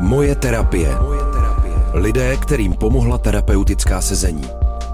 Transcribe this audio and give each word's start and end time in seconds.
Moje 0.00 0.34
terapie. 0.34 0.92
Lidé, 1.94 2.36
kterým 2.36 2.72
pomohla 2.72 3.18
terapeutická 3.18 4.00
sezení. 4.00 4.44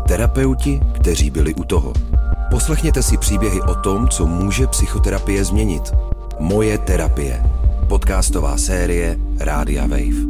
Terapeuti, 0.09 0.81
kteří 0.95 1.31
byli 1.31 1.55
u 1.55 1.65
toho. 1.65 1.93
Poslechněte 2.51 3.03
si 3.03 3.19
příběhy 3.19 3.61
o 3.63 3.75
tom, 3.75 4.09
co 4.09 4.27
může 4.27 4.67
psychoterapie 4.67 5.45
změnit. 5.45 5.83
Moje 6.39 6.79
terapie. 6.79 7.43
Podcastová 7.89 8.57
série 8.57 9.19
Rádia 9.39 9.83
Wave. 9.83 10.27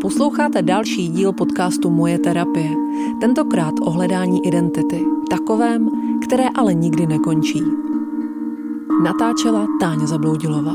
Posloucháte 0.00 0.62
další 0.62 1.08
díl 1.08 1.32
podcastu 1.32 1.90
Moje 1.90 2.18
terapie. 2.18 2.70
Tentokrát 3.20 3.74
o 3.80 3.90
hledání 3.90 4.46
identity. 4.46 5.00
Takovém, 5.30 5.90
které 6.22 6.44
ale 6.54 6.74
nikdy 6.74 7.06
nekončí. 7.06 7.62
Natáčela 9.02 9.66
Táňa 9.80 10.06
Zabloudilová. 10.06 10.72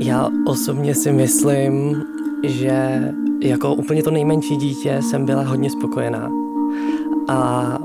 Já 0.00 0.30
osobně 0.46 0.94
si 0.94 1.12
myslím, 1.12 2.02
že 2.42 3.00
jako 3.40 3.74
úplně 3.74 4.02
to 4.02 4.10
nejmenší 4.10 4.56
dítě 4.56 5.02
jsem 5.02 5.26
byla 5.26 5.42
hodně 5.42 5.70
spokojená. 5.70 6.30
A 7.28 7.78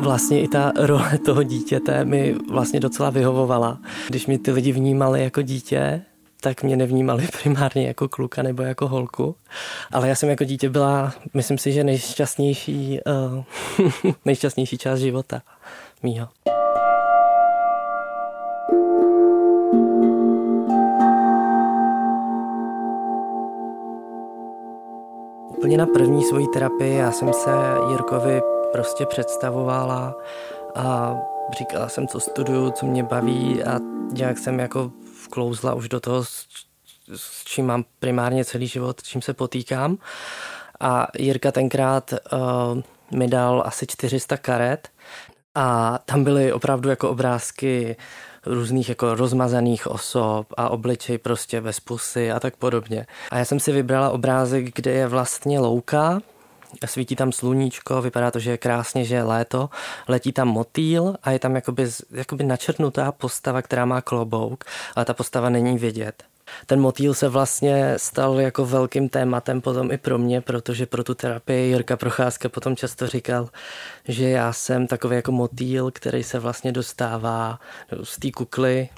vlastně 0.00 0.42
i 0.42 0.48
ta 0.48 0.72
role 0.76 1.18
toho 1.24 1.42
dítěte 1.42 2.04
mi 2.04 2.36
vlastně 2.50 2.80
docela 2.80 3.10
vyhovovala. 3.10 3.78
Když 4.08 4.26
mi 4.26 4.38
ty 4.38 4.50
lidi 4.50 4.72
vnímali 4.72 5.22
jako 5.22 5.42
dítě, 5.42 6.02
tak 6.40 6.62
mě 6.62 6.76
nevnímali 6.76 7.28
primárně 7.42 7.86
jako 7.86 8.08
kluka 8.08 8.42
nebo 8.42 8.62
jako 8.62 8.88
holku. 8.88 9.36
Ale 9.92 10.08
já 10.08 10.14
jsem 10.14 10.28
jako 10.28 10.44
dítě 10.44 10.70
byla, 10.70 11.12
myslím 11.34 11.58
si, 11.58 11.72
že 11.72 11.84
nejšťastnější, 11.84 13.00
uh, 14.06 14.12
nejšťastnější 14.24 14.78
část 14.78 15.00
života 15.00 15.42
mýho. 16.02 16.28
Úplně 25.58 25.78
na 25.78 25.86
první 25.86 26.24
svojí 26.24 26.48
terapii 26.48 26.96
já 26.96 27.12
jsem 27.12 27.32
se 27.32 27.50
Jirkovi 27.90 28.42
prostě 28.72 29.06
představovala 29.06 30.14
a 30.74 31.16
říkala 31.58 31.88
jsem, 31.88 32.08
co 32.08 32.20
studuju, 32.20 32.70
co 32.70 32.86
mě 32.86 33.02
baví 33.02 33.62
a 33.64 33.78
nějak 34.12 34.38
jsem 34.38 34.58
jako 34.58 34.90
vklouzla 35.28 35.74
už 35.74 35.88
do 35.88 36.00
toho, 36.00 36.24
s 37.16 37.44
čím 37.44 37.66
mám 37.66 37.84
primárně 37.98 38.44
celý 38.44 38.66
život, 38.66 39.02
čím 39.02 39.22
se 39.22 39.34
potýkám. 39.34 39.98
A 40.80 41.06
Jirka 41.18 41.52
tenkrát 41.52 42.12
uh, 42.12 43.18
mi 43.18 43.28
dal 43.28 43.62
asi 43.66 43.86
400 43.86 44.36
karet 44.36 44.88
a 45.54 45.98
tam 46.04 46.24
byly 46.24 46.52
opravdu 46.52 46.90
jako 46.90 47.10
obrázky 47.10 47.96
různých 48.46 48.88
jako 48.88 49.14
rozmazaných 49.14 49.86
osob 49.86 50.46
a 50.56 50.68
obličej 50.68 51.18
prostě 51.18 51.60
bez 51.60 51.80
pusy 51.80 52.32
a 52.32 52.40
tak 52.40 52.56
podobně. 52.56 53.06
A 53.30 53.38
já 53.38 53.44
jsem 53.44 53.60
si 53.60 53.72
vybrala 53.72 54.10
obrázek, 54.10 54.74
kde 54.74 54.90
je 54.90 55.06
vlastně 55.06 55.60
louka, 55.60 56.20
svítí 56.86 57.16
tam 57.16 57.32
sluníčko, 57.32 58.02
vypadá 58.02 58.30
to, 58.30 58.38
že 58.38 58.50
je 58.50 58.58
krásně, 58.58 59.04
že 59.04 59.14
je 59.14 59.22
léto, 59.22 59.70
letí 60.08 60.32
tam 60.32 60.48
motýl 60.48 61.14
a 61.22 61.30
je 61.30 61.38
tam 61.38 61.54
jakoby, 61.54 61.90
jakoby 62.10 62.44
načrtnutá 62.44 63.12
postava, 63.12 63.62
která 63.62 63.84
má 63.84 64.00
klobouk, 64.00 64.64
ale 64.96 65.04
ta 65.04 65.14
postava 65.14 65.48
není 65.48 65.78
vidět. 65.78 66.24
Ten 66.66 66.80
motýl 66.80 67.14
se 67.14 67.28
vlastně 67.28 67.94
stal 67.96 68.40
jako 68.40 68.66
velkým 68.66 69.08
tématem 69.08 69.60
potom 69.60 69.92
i 69.92 69.98
pro 69.98 70.18
mě, 70.18 70.40
protože 70.40 70.86
pro 70.86 71.04
tu 71.04 71.14
terapii 71.14 71.68
Jirka 71.68 71.96
Procházka 71.96 72.48
potom 72.48 72.76
často 72.76 73.06
říkal, 73.06 73.48
že 74.08 74.28
já 74.28 74.52
jsem 74.52 74.86
takový 74.86 75.16
jako 75.16 75.32
motýl, 75.32 75.90
který 75.90 76.22
se 76.22 76.38
vlastně 76.38 76.72
dostává 76.72 77.58
z 78.02 78.18
té 78.18 78.30
kukly 78.30 78.88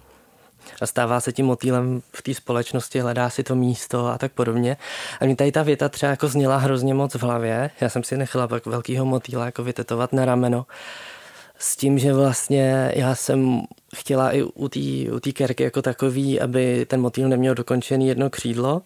a 0.82 0.86
stává 0.86 1.20
se 1.20 1.32
tím 1.32 1.46
motýlem 1.46 2.02
v 2.12 2.22
té 2.22 2.34
společnosti, 2.34 3.00
hledá 3.00 3.30
si 3.30 3.42
to 3.42 3.54
místo 3.54 4.06
a 4.06 4.18
tak 4.18 4.32
podobně. 4.32 4.76
A 5.20 5.24
mě 5.24 5.36
tady 5.36 5.52
ta 5.52 5.62
věta 5.62 5.88
třeba 5.88 6.10
jako 6.10 6.28
zněla 6.28 6.56
hrozně 6.56 6.94
moc 6.94 7.14
v 7.14 7.22
hlavě. 7.22 7.70
Já 7.80 7.88
jsem 7.88 8.04
si 8.04 8.16
nechala 8.16 8.48
pak 8.48 8.66
velkýho 8.66 9.04
motýla 9.04 9.44
jako 9.44 9.64
vytetovat 9.64 10.12
na 10.12 10.24
rameno. 10.24 10.66
S 11.58 11.76
tím, 11.76 11.98
že 11.98 12.12
vlastně 12.12 12.92
já 12.96 13.14
jsem 13.14 13.62
chtěla 13.96 14.30
i 14.30 14.42
u 14.42 14.68
té 14.68 14.80
u 15.12 15.32
kerky 15.32 15.62
jako 15.62 15.82
takový, 15.82 16.40
aby 16.40 16.86
ten 16.86 17.00
motýl 17.00 17.28
neměl 17.28 17.54
dokončený 17.54 18.08
jedno 18.08 18.30
křídlo, 18.30 18.82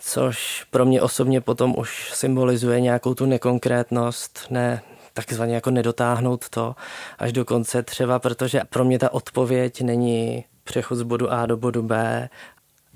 což 0.00 0.64
pro 0.70 0.84
mě 0.84 1.02
osobně 1.02 1.40
potom 1.40 1.74
už 1.78 2.10
symbolizuje 2.14 2.80
nějakou 2.80 3.14
tu 3.14 3.26
nekonkrétnost, 3.26 4.40
ne, 4.50 4.82
takzvaně 5.14 5.54
jako 5.54 5.70
nedotáhnout 5.70 6.48
to 6.48 6.74
až 7.18 7.32
do 7.32 7.44
konce 7.44 7.82
třeba, 7.82 8.18
protože 8.18 8.60
pro 8.70 8.84
mě 8.84 8.98
ta 8.98 9.12
odpověď 9.12 9.82
není 9.82 10.44
přechod 10.64 10.96
z 10.96 11.02
bodu 11.02 11.32
A 11.32 11.46
do 11.46 11.56
bodu 11.56 11.82
B 11.82 12.28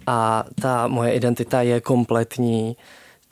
a 0.06 0.44
ta 0.60 0.86
moje 0.88 1.12
identita 1.12 1.62
je 1.62 1.80
kompletní 1.80 2.76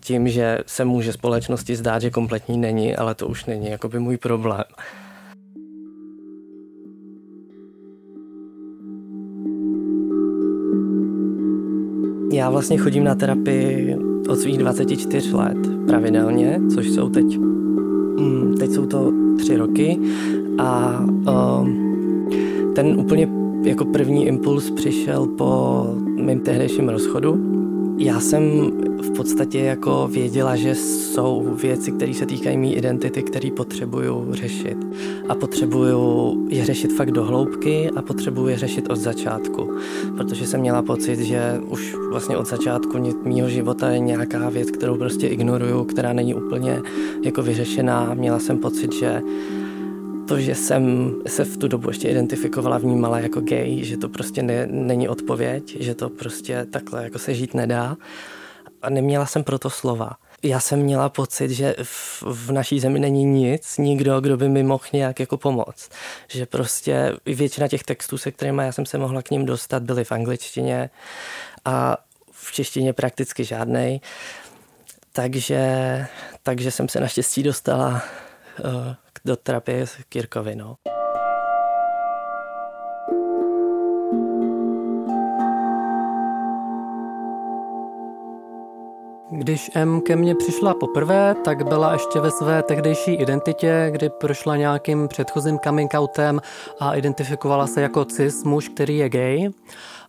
tím, 0.00 0.28
že 0.28 0.58
se 0.66 0.84
může 0.84 1.12
společnosti 1.12 1.76
zdát, 1.76 2.02
že 2.02 2.10
kompletní 2.10 2.58
není, 2.58 2.96
ale 2.96 3.14
to 3.14 3.26
už 3.26 3.44
není 3.44 3.70
jakoby 3.70 3.98
můj 3.98 4.16
problém. 4.16 4.64
Já 12.32 12.50
vlastně 12.50 12.78
chodím 12.78 13.04
na 13.04 13.14
terapii 13.14 13.96
od 14.28 14.36
svých 14.36 14.58
24 14.58 15.36
let 15.36 15.58
pravidelně, 15.86 16.60
což 16.74 16.90
jsou 16.90 17.08
teď, 17.08 17.38
mm, 18.18 18.54
teď 18.58 18.70
jsou 18.70 18.86
to 18.86 19.12
tři 19.38 19.56
roky 19.56 19.98
a 20.58 21.00
um, 21.00 21.92
ten 22.74 23.00
úplně 23.00 23.41
jako 23.62 23.84
první 23.84 24.26
impuls 24.26 24.70
přišel 24.70 25.26
po 25.26 25.84
mém 26.22 26.40
tehdejším 26.40 26.88
rozchodu. 26.88 27.38
Já 27.98 28.20
jsem 28.20 28.42
v 29.02 29.10
podstatě 29.16 29.58
jako 29.58 30.08
věděla, 30.12 30.56
že 30.56 30.74
jsou 30.74 31.56
věci, 31.62 31.92
které 31.92 32.14
se 32.14 32.26
týkají 32.26 32.56
mý 32.56 32.74
identity, 32.76 33.22
které 33.22 33.50
potřebuju 33.50 34.26
řešit. 34.30 34.76
A 35.28 35.34
potřebuju 35.34 36.46
je 36.48 36.64
řešit 36.64 36.92
fakt 36.92 37.10
do 37.10 37.24
hloubky 37.24 37.90
a 37.96 38.02
potřebuju 38.02 38.48
je 38.48 38.58
řešit 38.58 38.90
od 38.90 38.96
začátku. 38.96 39.70
Protože 40.16 40.46
jsem 40.46 40.60
měla 40.60 40.82
pocit, 40.82 41.18
že 41.18 41.60
už 41.68 41.96
vlastně 42.10 42.36
od 42.36 42.48
začátku 42.48 42.98
mýho 43.24 43.48
života 43.48 43.90
je 43.90 43.98
nějaká 43.98 44.48
věc, 44.48 44.70
kterou 44.70 44.96
prostě 44.96 45.26
ignoruju, 45.26 45.84
která 45.84 46.12
není 46.12 46.34
úplně 46.34 46.82
jako 47.22 47.42
vyřešená. 47.42 48.14
Měla 48.14 48.38
jsem 48.38 48.58
pocit, 48.58 48.92
že 48.92 49.22
to, 50.32 50.40
že 50.40 50.54
jsem 50.54 51.14
se 51.26 51.44
v 51.44 51.56
tu 51.56 51.68
dobu 51.68 51.90
ještě 51.90 52.08
identifikovala, 52.08 52.78
vnímala 52.78 53.18
jako 53.18 53.40
gay, 53.40 53.84
že 53.84 53.96
to 53.96 54.08
prostě 54.08 54.42
ne, 54.42 54.66
není 54.66 55.08
odpověď, 55.08 55.76
že 55.80 55.94
to 55.94 56.10
prostě 56.10 56.66
takhle 56.70 57.04
jako 57.04 57.18
se 57.18 57.34
žít 57.34 57.54
nedá. 57.54 57.96
A 58.82 58.90
neměla 58.90 59.26
jsem 59.26 59.44
proto 59.44 59.70
slova. 59.70 60.12
Já 60.42 60.60
jsem 60.60 60.78
měla 60.78 61.08
pocit, 61.08 61.50
že 61.50 61.74
v, 61.82 62.22
v 62.22 62.52
naší 62.52 62.80
zemi 62.80 62.98
není 62.98 63.24
nic, 63.24 63.78
nikdo, 63.78 64.20
kdo 64.20 64.36
by 64.36 64.48
mi 64.48 64.62
mohl 64.62 64.84
nějak 64.92 65.20
jako 65.20 65.36
pomoct. 65.36 65.90
Že 66.28 66.46
prostě 66.46 67.12
většina 67.26 67.68
těch 67.68 67.82
textů, 67.82 68.18
se 68.18 68.30
kterými 68.30 68.62
já 68.62 68.72
jsem 68.72 68.86
se 68.86 68.98
mohla 68.98 69.22
k 69.22 69.30
ním 69.30 69.46
dostat, 69.46 69.82
byly 69.82 70.04
v 70.04 70.12
angličtině 70.12 70.90
a 71.64 71.96
v 72.30 72.52
češtině 72.52 72.92
prakticky 72.92 73.44
žádnej. 73.44 74.00
Takže, 75.12 75.60
takže 76.42 76.70
jsem 76.70 76.88
se 76.88 77.00
naštěstí 77.00 77.42
dostala 77.42 78.02
uh, 78.64 78.94
do 79.24 79.36
terapie 79.36 79.86
s 79.86 79.96
Kirkovi. 80.08 80.56
No. 80.56 80.76
Když 89.34 89.70
M 89.74 90.00
ke 90.00 90.16
mně 90.16 90.34
přišla 90.34 90.74
poprvé, 90.74 91.34
tak 91.44 91.68
byla 91.68 91.92
ještě 91.92 92.20
ve 92.20 92.30
své 92.30 92.62
tehdejší 92.62 93.14
identitě, 93.14 93.88
kdy 93.90 94.10
prošla 94.10 94.56
nějakým 94.56 95.08
předchozím 95.08 95.58
coming 95.58 95.94
outem 95.94 96.40
a 96.80 96.94
identifikovala 96.94 97.66
se 97.66 97.82
jako 97.82 98.04
cis 98.04 98.44
muž, 98.44 98.68
který 98.68 98.98
je 98.98 99.08
gay, 99.08 99.50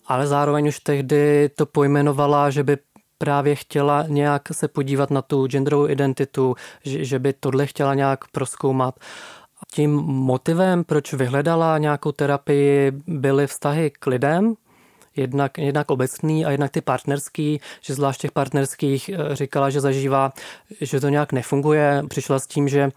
ale 0.08 0.28
zároveň 0.28 0.68
už 0.68 0.80
tehdy 0.80 1.50
to 1.56 1.66
pojmenovala, 1.66 2.50
že 2.50 2.64
by 2.64 2.78
právě 3.18 3.56
chtěla 3.56 4.06
nějak 4.08 4.42
se 4.52 4.68
podívat 4.68 5.12
na 5.12 5.22
tu 5.22 5.48
genderovou 5.48 5.90
identitu, 5.90 6.56
že, 6.84 7.06
že 7.06 7.20
by 7.20 7.34
tohle 7.34 7.66
chtěla 7.66 7.94
nějak 7.94 8.28
proskoumat. 8.28 9.00
Tím 9.74 9.92
motivem, 10.06 10.84
proč 10.84 11.14
vyhledala 11.14 11.78
nějakou 11.78 12.12
terapii, 12.12 12.92
byly 13.08 13.48
vztahy 13.48 13.92
k 14.00 14.08
lidem, 14.08 14.54
jednak, 15.16 15.58
jednak 15.58 15.92
obecný 15.92 16.46
a 16.46 16.52
jednak 16.52 16.72
ty 16.72 16.82
partnerský, 16.82 17.62
že 17.82 17.94
zvlášť 17.94 18.22
těch 18.22 18.32
partnerských 18.32 19.10
eh, 19.10 19.36
říkala, 19.36 19.70
že 19.70 19.82
zažívá, 19.82 20.34
že 20.82 21.00
to 21.00 21.10
nějak 21.10 21.32
nefunguje. 21.32 22.04
Přišla 22.10 22.40
s 22.40 22.48
tím, 22.48 22.68
že 22.68 22.92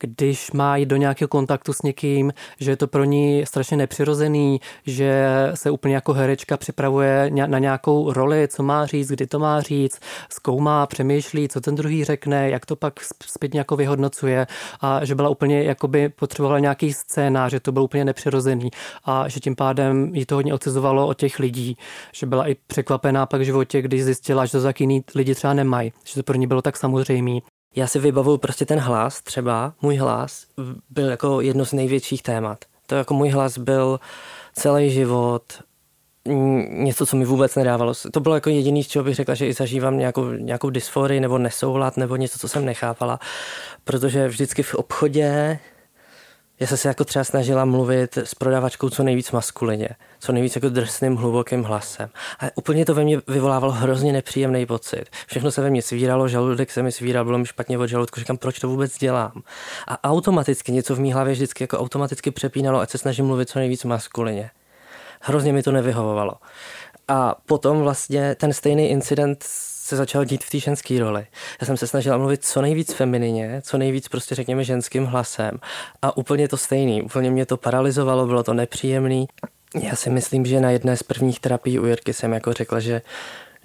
když 0.00 0.52
má 0.52 0.76
jít 0.76 0.86
do 0.86 0.96
nějakého 0.96 1.28
kontaktu 1.28 1.72
s 1.72 1.82
někým, 1.82 2.32
že 2.60 2.70
je 2.70 2.76
to 2.76 2.86
pro 2.86 3.04
ní 3.04 3.46
strašně 3.46 3.76
nepřirozený, 3.76 4.60
že 4.86 5.26
se 5.54 5.70
úplně 5.70 5.94
jako 5.94 6.12
herečka 6.12 6.56
připravuje 6.56 7.30
na 7.46 7.58
nějakou 7.58 8.12
roli, 8.12 8.48
co 8.48 8.62
má 8.62 8.86
říct, 8.86 9.08
kdy 9.08 9.26
to 9.26 9.38
má 9.38 9.60
říct, 9.60 10.00
zkoumá, 10.32 10.86
přemýšlí, 10.86 11.48
co 11.48 11.60
ten 11.60 11.74
druhý 11.74 12.04
řekne, 12.04 12.50
jak 12.50 12.66
to 12.66 12.76
pak 12.76 13.00
zpětně 13.26 13.60
jako 13.60 13.76
vyhodnocuje 13.76 14.46
a 14.80 15.04
že 15.04 15.14
byla 15.14 15.28
úplně, 15.28 15.62
jakoby 15.62 16.08
potřebovala 16.08 16.58
nějaký 16.58 16.92
scénář, 16.92 17.50
že 17.50 17.60
to 17.60 17.72
bylo 17.72 17.84
úplně 17.84 18.04
nepřirozený 18.04 18.70
a 19.04 19.28
že 19.28 19.40
tím 19.40 19.56
pádem 19.56 20.14
jí 20.14 20.26
to 20.26 20.34
hodně 20.34 20.54
odcizovalo 20.54 21.06
od 21.06 21.18
těch 21.18 21.38
lidí, 21.38 21.59
že 22.12 22.26
byla 22.26 22.48
i 22.48 22.54
překvapená 22.66 23.26
pak 23.26 23.40
v 23.40 23.44
životě, 23.44 23.82
když 23.82 24.04
zjistila, 24.04 24.46
že 24.46 24.52
to 24.52 24.62
tak 24.62 24.80
jiný 24.80 25.04
lidi 25.14 25.34
třeba 25.34 25.54
nemají, 25.54 25.92
že 26.04 26.14
to 26.14 26.22
pro 26.22 26.36
ní 26.36 26.46
bylo 26.46 26.62
tak 26.62 26.76
samozřejmé. 26.76 27.38
Já 27.76 27.86
si 27.86 27.98
vybavuju 27.98 28.38
prostě 28.38 28.66
ten 28.66 28.78
hlas 28.78 29.22
třeba, 29.22 29.74
můj 29.82 29.96
hlas 29.96 30.46
byl 30.90 31.08
jako 31.08 31.40
jedno 31.40 31.64
z 31.64 31.72
největších 31.72 32.22
témat. 32.22 32.58
To 32.86 32.94
jako 32.94 33.14
můj 33.14 33.28
hlas 33.28 33.58
byl 33.58 34.00
celý 34.54 34.90
život 34.90 35.42
něco, 36.68 37.06
co 37.06 37.16
mi 37.16 37.24
vůbec 37.24 37.54
nedávalo. 37.54 37.92
To 38.12 38.20
bylo 38.20 38.34
jako 38.34 38.50
jediný, 38.50 38.84
z 38.84 38.88
čeho 38.88 39.04
bych 39.04 39.14
řekla, 39.14 39.34
že 39.34 39.46
i 39.46 39.52
zažívám 39.52 39.98
nějakou, 39.98 40.30
nějakou 40.30 40.70
dysforii 40.70 41.20
nebo 41.20 41.38
nesoulad 41.38 41.96
nebo 41.96 42.16
něco, 42.16 42.38
co 42.38 42.48
jsem 42.48 42.64
nechápala, 42.64 43.18
protože 43.84 44.28
vždycky 44.28 44.62
v 44.62 44.74
obchodě 44.74 45.58
já 46.60 46.66
jsem 46.66 46.76
se 46.76 46.88
jako 46.88 47.04
třeba 47.04 47.24
snažila 47.24 47.64
mluvit 47.64 48.16
s 48.16 48.34
prodavačkou 48.34 48.90
co 48.90 49.02
nejvíc 49.02 49.30
maskulině, 49.30 49.88
co 50.18 50.32
nejvíc 50.32 50.54
jako 50.54 50.68
drsným, 50.68 51.16
hlubokým 51.16 51.62
hlasem. 51.62 52.08
A 52.40 52.46
úplně 52.54 52.84
to 52.84 52.94
ve 52.94 53.04
mně 53.04 53.20
vyvolávalo 53.28 53.72
hrozně 53.72 54.12
nepříjemný 54.12 54.66
pocit. 54.66 55.04
Všechno 55.26 55.50
se 55.50 55.62
ve 55.62 55.70
mně 55.70 55.82
svíralo, 55.82 56.28
žaludek 56.28 56.70
se 56.70 56.82
mi 56.82 56.92
svíral, 56.92 57.24
bylo 57.24 57.38
mi 57.38 57.46
špatně 57.46 57.78
od 57.78 57.86
žaludku, 57.86 58.20
říkám, 58.20 58.36
proč 58.36 58.58
to 58.58 58.68
vůbec 58.68 58.98
dělám. 58.98 59.42
A 59.88 60.10
automaticky 60.10 60.72
něco 60.72 60.94
v 60.94 61.00
mý 61.00 61.12
hlavě 61.12 61.32
vždycky 61.32 61.64
jako 61.64 61.78
automaticky 61.78 62.30
přepínalo, 62.30 62.80
ať 62.80 62.90
se 62.90 62.98
snažím 62.98 63.26
mluvit 63.26 63.48
co 63.48 63.58
nejvíc 63.58 63.84
maskulině. 63.84 64.50
Hrozně 65.20 65.52
mi 65.52 65.62
to 65.62 65.72
nevyhovovalo. 65.72 66.32
A 67.08 67.34
potom 67.46 67.80
vlastně 67.80 68.34
ten 68.34 68.52
stejný 68.52 68.88
incident 68.88 69.44
se 69.90 69.96
začal 69.96 70.24
dít 70.24 70.44
v 70.44 70.50
té 70.50 70.58
ženské 70.58 71.00
roli. 71.00 71.26
Já 71.60 71.66
jsem 71.66 71.76
se 71.76 71.86
snažila 71.86 72.16
mluvit 72.16 72.44
co 72.44 72.62
nejvíc 72.62 72.92
feminině, 72.92 73.60
co 73.64 73.78
nejvíc 73.78 74.08
prostě 74.08 74.34
řekněme 74.34 74.64
ženským 74.64 75.04
hlasem. 75.04 75.58
A 76.02 76.16
úplně 76.16 76.48
to 76.48 76.56
stejný, 76.56 77.02
úplně 77.02 77.30
mě 77.30 77.46
to 77.46 77.56
paralizovalo, 77.56 78.26
bylo 78.26 78.42
to 78.42 78.54
nepříjemný. 78.54 79.28
Já 79.82 79.96
si 79.96 80.10
myslím, 80.10 80.46
že 80.46 80.60
na 80.60 80.70
jedné 80.70 80.96
z 80.96 81.02
prvních 81.02 81.40
terapií 81.40 81.78
u 81.78 81.86
Jirky 81.86 82.12
jsem 82.12 82.32
jako 82.32 82.52
řekla, 82.52 82.80
že 82.80 83.02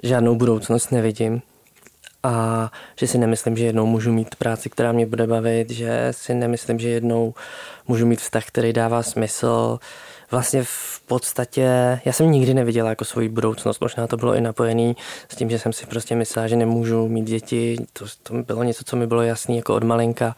žádnou 0.04 0.36
budoucnost 0.36 0.92
nevidím, 0.92 1.42
a 2.24 2.72
že 3.00 3.08
si 3.08 3.18
nemyslím, 3.18 3.58
že 3.58 3.66
jednou 3.66 3.86
můžu 3.86 4.12
mít 4.12 4.36
práci, 4.36 4.70
která 4.70 4.92
mě 4.92 5.06
bude 5.06 5.28
bavit, 5.28 5.70
že 5.70 6.08
si 6.12 6.34
nemyslím, 6.34 6.80
že 6.80 6.90
jednou 6.90 7.34
můžu 7.88 8.06
mít 8.06 8.22
vztah, 8.22 8.46
který 8.46 8.74
dává 8.74 9.04
smysl, 9.04 9.80
vlastně 10.36 10.64
v 10.64 11.02
podstatě, 11.06 12.00
já 12.06 12.14
jsem 12.14 12.32
nikdy 12.32 12.54
neviděla 12.54 12.90
jako 12.90 13.06
svoji 13.06 13.30
budoucnost, 13.30 13.82
možná 13.82 14.08
to 14.08 14.18
bylo 14.18 14.36
i 14.36 14.42
napojený 14.42 14.96
s 15.30 15.36
tím, 15.36 15.50
že 15.50 15.60
jsem 15.60 15.74
si 15.74 15.86
prostě 15.86 16.16
myslela, 16.16 16.48
že 16.48 16.56
nemůžu 16.56 17.08
mít 17.08 17.26
děti, 17.26 17.78
to, 17.94 18.06
to 18.24 18.34
bylo 18.34 18.64
něco, 18.64 18.84
co 18.84 18.96
mi 18.96 19.08
bylo 19.08 19.22
jasné 19.22 19.56
jako 19.56 19.76
od 19.76 19.84
malinka, 19.84 20.36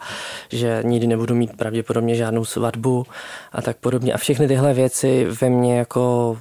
že 0.48 0.82
nikdy 0.84 1.06
nebudu 1.06 1.34
mít 1.34 1.56
pravděpodobně 1.56 2.14
žádnou 2.14 2.44
svatbu 2.44 3.06
a 3.52 3.62
tak 3.62 3.76
podobně. 3.76 4.12
A 4.12 4.18
všechny 4.18 4.48
tyhle 4.48 4.74
věci 4.74 5.26
ve 5.40 5.50
mně 5.50 5.78
jako, 5.78 6.38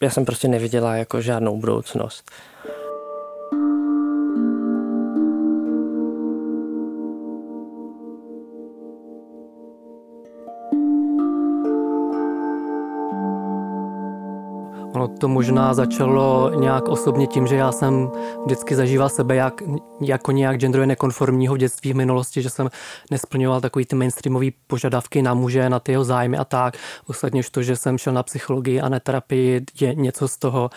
já 0.00 0.10
jsem 0.10 0.24
prostě 0.24 0.48
neviděla 0.48 0.96
jako 0.96 1.20
žádnou 1.20 1.56
budoucnost. 1.56 2.30
To 15.22 15.28
možná 15.28 15.74
začalo 15.74 16.50
nějak 16.54 16.88
osobně 16.88 17.26
tím, 17.26 17.46
že 17.46 17.56
já 17.56 17.72
jsem 17.72 18.10
vždycky 18.44 18.76
zažíval 18.76 19.08
sebe 19.08 19.36
jak, 19.36 19.62
jako 20.00 20.32
nějak 20.32 20.56
genderově 20.56 20.86
nekonformního 20.86 21.54
v 21.54 21.58
dětství 21.58 21.92
v 21.92 21.96
minulosti, 21.96 22.42
že 22.42 22.50
jsem 22.50 22.68
nesplňoval 23.10 23.60
takový 23.60 23.86
ty 23.86 23.96
mainstreamové 23.96 24.46
požadavky 24.66 25.22
na 25.22 25.34
muže, 25.34 25.70
na 25.70 25.80
ty 25.80 25.92
jeho 25.92 26.04
zájmy 26.04 26.38
a 26.38 26.44
tak. 26.44 26.74
Ostatně 27.06 27.40
už 27.40 27.50
to, 27.50 27.62
že 27.62 27.76
jsem 27.76 27.98
šel 27.98 28.12
na 28.12 28.22
psychologii 28.22 28.80
a 28.80 28.88
neterapii, 28.88 29.64
je 29.80 29.94
něco 29.94 30.28
z 30.28 30.36
toho. 30.36 30.70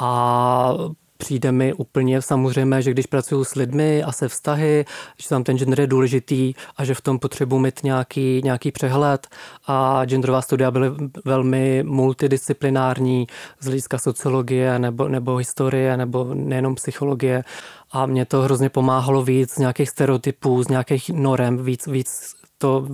A 0.00 0.74
přijde 1.18 1.52
mi 1.52 1.72
úplně 1.72 2.22
samozřejmé, 2.22 2.82
že 2.82 2.90
když 2.90 3.06
pracuji 3.06 3.44
s 3.44 3.54
lidmi 3.54 4.02
a 4.02 4.12
se 4.12 4.28
vztahy, 4.28 4.84
že 5.22 5.28
tam 5.28 5.44
ten 5.44 5.58
gender 5.58 5.80
je 5.80 5.86
důležitý 5.86 6.54
a 6.76 6.84
že 6.84 6.94
v 6.94 7.00
tom 7.00 7.18
potřebuji 7.18 7.58
mít 7.58 7.82
nějaký, 7.84 8.40
nějaký 8.44 8.72
přehled. 8.72 9.26
A 9.66 10.04
genderová 10.04 10.42
studia 10.42 10.70
byly 10.70 10.90
velmi 11.24 11.82
multidisciplinární 11.82 13.26
z 13.60 13.64
hlediska 13.64 13.98
sociologie 13.98 14.78
nebo, 14.78 15.08
nebo 15.08 15.36
historie 15.36 15.96
nebo 15.96 16.34
nejenom 16.34 16.74
psychologie. 16.74 17.44
A 17.92 18.06
mě 18.06 18.24
to 18.24 18.42
hrozně 18.42 18.68
pomáhalo 18.68 19.22
víc 19.22 19.54
z 19.54 19.58
nějakých 19.58 19.88
stereotypů, 19.88 20.62
z 20.62 20.68
nějakých 20.68 21.10
norem, 21.10 21.64
víc, 21.64 21.86
víc 21.86 22.34
to 22.58 22.86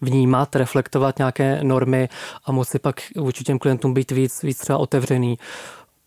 vnímat, 0.00 0.56
reflektovat 0.56 1.18
nějaké 1.18 1.60
normy 1.62 2.08
a 2.44 2.52
moci 2.52 2.78
pak 2.78 3.00
vůči 3.16 3.44
těm 3.44 3.58
klientům 3.58 3.94
být 3.94 4.10
víc, 4.10 4.42
víc 4.42 4.58
třeba 4.58 4.78
otevřený 4.78 5.38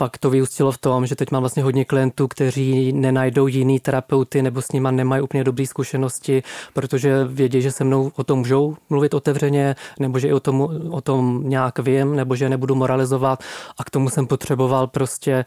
pak 0.02 0.18
to 0.18 0.30
vyústilo 0.30 0.72
v 0.72 0.78
tom, 0.78 1.06
že 1.06 1.16
teď 1.16 1.32
mám 1.32 1.42
vlastně 1.42 1.64
hodně 1.64 1.86
klientů, 1.86 2.28
kteří 2.28 2.94
nenajdou 2.94 3.48
jiný 3.48 3.80
terapeuty 3.80 4.42
nebo 4.42 4.62
s 4.62 4.72
nima 4.72 4.92
nemají 4.92 5.22
úplně 5.22 5.44
dobré 5.44 5.66
zkušenosti, 5.66 6.44
protože 6.74 7.26
vědí, 7.26 7.62
že 7.62 7.72
se 7.72 7.84
mnou 7.84 8.12
o 8.16 8.24
tom 8.24 8.40
můžou 8.40 8.76
mluvit 8.90 9.14
otevřeně, 9.14 9.76
nebo 10.00 10.20
že 10.20 10.28
i 10.28 10.34
o 10.34 10.40
tom, 10.40 10.62
o 10.92 11.02
tom 11.02 11.44
nějak 11.46 11.80
vím, 11.80 12.16
nebo 12.16 12.36
že 12.36 12.50
nebudu 12.50 12.76
moralizovat. 12.76 13.44
A 13.78 13.84
k 13.84 13.90
tomu 13.90 14.10
jsem 14.10 14.28
potřeboval 14.28 14.88
prostě 14.88 15.46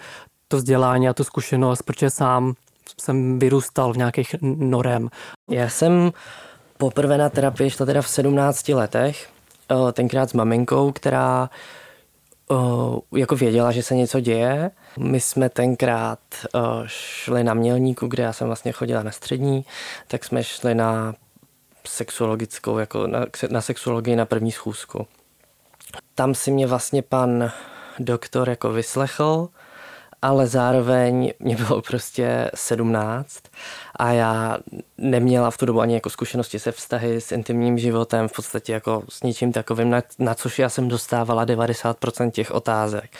to 0.49 0.57
vzdělání 0.57 1.09
a 1.09 1.15
tu 1.15 1.25
zkušenost, 1.25 1.83
protože 1.83 2.11
sám 2.11 2.55
jsem 3.01 3.39
vyrůstal 3.39 3.93
v 3.93 3.97
nějakých 3.97 4.35
norem. 4.43 5.09
Já 5.51 5.69
jsem 5.69 6.13
poprvé 6.79 7.19
na 7.19 7.29
terapii 7.29 7.71
šla 7.71 7.87
teda 7.87 8.03
v 8.03 8.09
17 8.09 8.75
letech, 8.75 9.29
eh, 9.71 9.93
tenkrát 9.93 10.31
s 10.31 10.33
maminkou, 10.33 10.93
která 10.93 11.51
jako 13.17 13.37
věděla, 13.37 13.73
že 13.73 13.83
se 13.83 13.95
něco 13.95 14.21
děje. 14.21 14.71
My 14.99 15.21
jsme 15.21 15.49
tenkrát 15.49 16.19
šli 16.87 17.45
na 17.45 17.55
Mělníku, 17.55 18.07
kde 18.07 18.23
já 18.23 18.33
jsem 18.33 18.47
vlastně 18.47 18.73
chodila 18.73 19.03
na 19.03 19.11
střední, 19.11 19.65
tak 20.09 20.25
jsme 20.25 20.45
šli 20.45 20.75
na 20.75 21.15
sexuologickou, 21.87 22.79
jako 22.79 23.07
na, 23.07 23.27
na 23.51 23.61
sexuologii 23.61 24.17
na 24.17 24.27
první 24.27 24.53
schůzku. 24.53 25.07
Tam 26.15 26.35
si 26.35 26.51
mě 26.51 26.67
vlastně 26.67 27.03
pan 27.03 27.53
doktor 27.99 28.49
jako 28.49 28.73
vyslechl, 28.73 29.49
ale 30.25 30.47
zároveň 30.47 31.33
mě 31.39 31.57
bylo 31.57 31.83
prostě 31.83 32.51
17 32.55 33.43
a 33.97 34.13
já 34.13 34.59
neměla 34.99 35.51
v 35.51 35.59
tu 35.59 35.67
dobu 35.67 35.81
ani 35.81 35.95
jako 35.95 36.11
zkušenosti 36.11 36.59
se 36.59 36.73
vztahy 36.73 37.21
s 37.21 37.33
intimním 37.33 37.79
životem, 37.79 38.29
v 38.29 38.33
podstatě 38.33 38.73
jako 38.73 39.03
s 39.09 39.23
ničím 39.23 39.53
takovým, 39.53 39.91
na, 39.91 40.03
na 40.19 40.35
což 40.35 40.59
já 40.59 40.69
jsem 40.69 40.89
dostávala 40.89 41.47
90% 41.47 42.31
těch 42.31 42.51
otázek. 42.51 43.11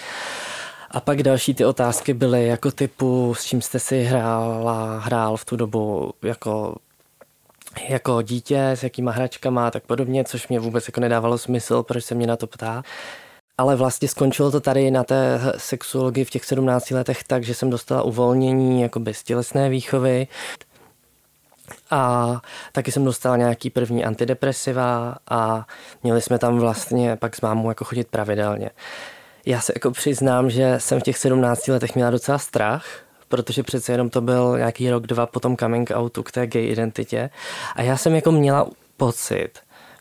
A 0.91 1.01
pak 1.01 1.23
další 1.23 1.55
ty 1.55 1.65
otázky 1.65 2.15
byly 2.15 2.47
jako 2.47 2.71
typu, 2.71 3.35
s 3.35 3.45
čím 3.45 3.63
jste 3.63 3.79
si 3.79 4.03
hrála, 4.03 4.99
hrál 4.99 5.37
v 5.37 5.45
tu 5.45 5.57
dobu 5.57 6.13
jako 6.23 6.77
jako 7.89 8.23
dítě, 8.23 8.71
s 8.71 8.83
jakýma 8.83 9.13
hračkama 9.13 9.67
a 9.67 9.71
tak 9.71 9.83
podobně, 9.85 10.25
což 10.25 10.49
mě 10.49 10.61
vůbec 10.61 10.89
jako 10.89 11.01
nedávalo 11.01 11.39
smysl, 11.39 11.83
proč 11.83 12.05
se 12.05 12.15
mě 12.15 12.27
na 12.27 12.37
to 12.37 12.47
ptá. 12.47 12.83
Ale 13.59 13.77
vlastně 13.77 14.09
skončilo 14.09 14.51
to 14.51 14.61
tady 14.61 14.91
na 14.91 15.05
té 15.05 15.41
sexuologii 15.57 16.25
v 16.25 16.31
těch 16.31 16.45
17 16.45 16.91
letech 16.91 17.25
tak, 17.25 17.45
že 17.45 17.55
jsem 17.55 17.71
dostala 17.71 18.03
uvolnění 18.03 18.83
jako 18.83 19.01
bez 19.01 19.23
tělesné 19.23 19.69
výchovy. 19.69 20.27
A 21.91 22.41
taky 22.73 22.93
jsem 22.93 23.05
dostala 23.05 23.37
nějaký 23.37 23.71
první 23.71 24.05
antidepresiva 24.05 25.17
a 25.29 25.67
měli 26.03 26.23
jsme 26.23 26.39
tam 26.39 26.59
vlastně 26.59 27.17
pak 27.17 27.37
s 27.37 27.41
mámou 27.41 27.69
jako 27.69 27.85
chodit 27.85 28.09
pravidelně. 28.09 28.71
Já 29.47 29.61
se 29.61 29.73
jako 29.77 29.91
přiznám, 29.91 30.51
že 30.51 30.75
jsem 30.79 31.01
v 31.01 31.03
těch 31.03 31.19
17 31.19 31.69
letech 31.69 31.95
měla 31.95 32.11
docela 32.11 32.39
strach, 32.39 32.87
protože 33.29 33.63
přece 33.63 33.93
jenom 33.93 34.11
to 34.11 34.21
byl 34.21 34.59
nějaký 34.59 34.91
rok, 34.91 35.07
dva 35.07 35.27
potom 35.27 35.57
coming 35.57 35.91
outu 35.97 36.23
k 36.23 36.33
té 36.33 36.47
gay 36.47 36.67
identitě. 36.67 37.31
A 37.77 37.83
já 37.83 37.97
jsem 37.97 38.15
jako 38.15 38.33
měla 38.33 38.67
pocit, 38.97 39.51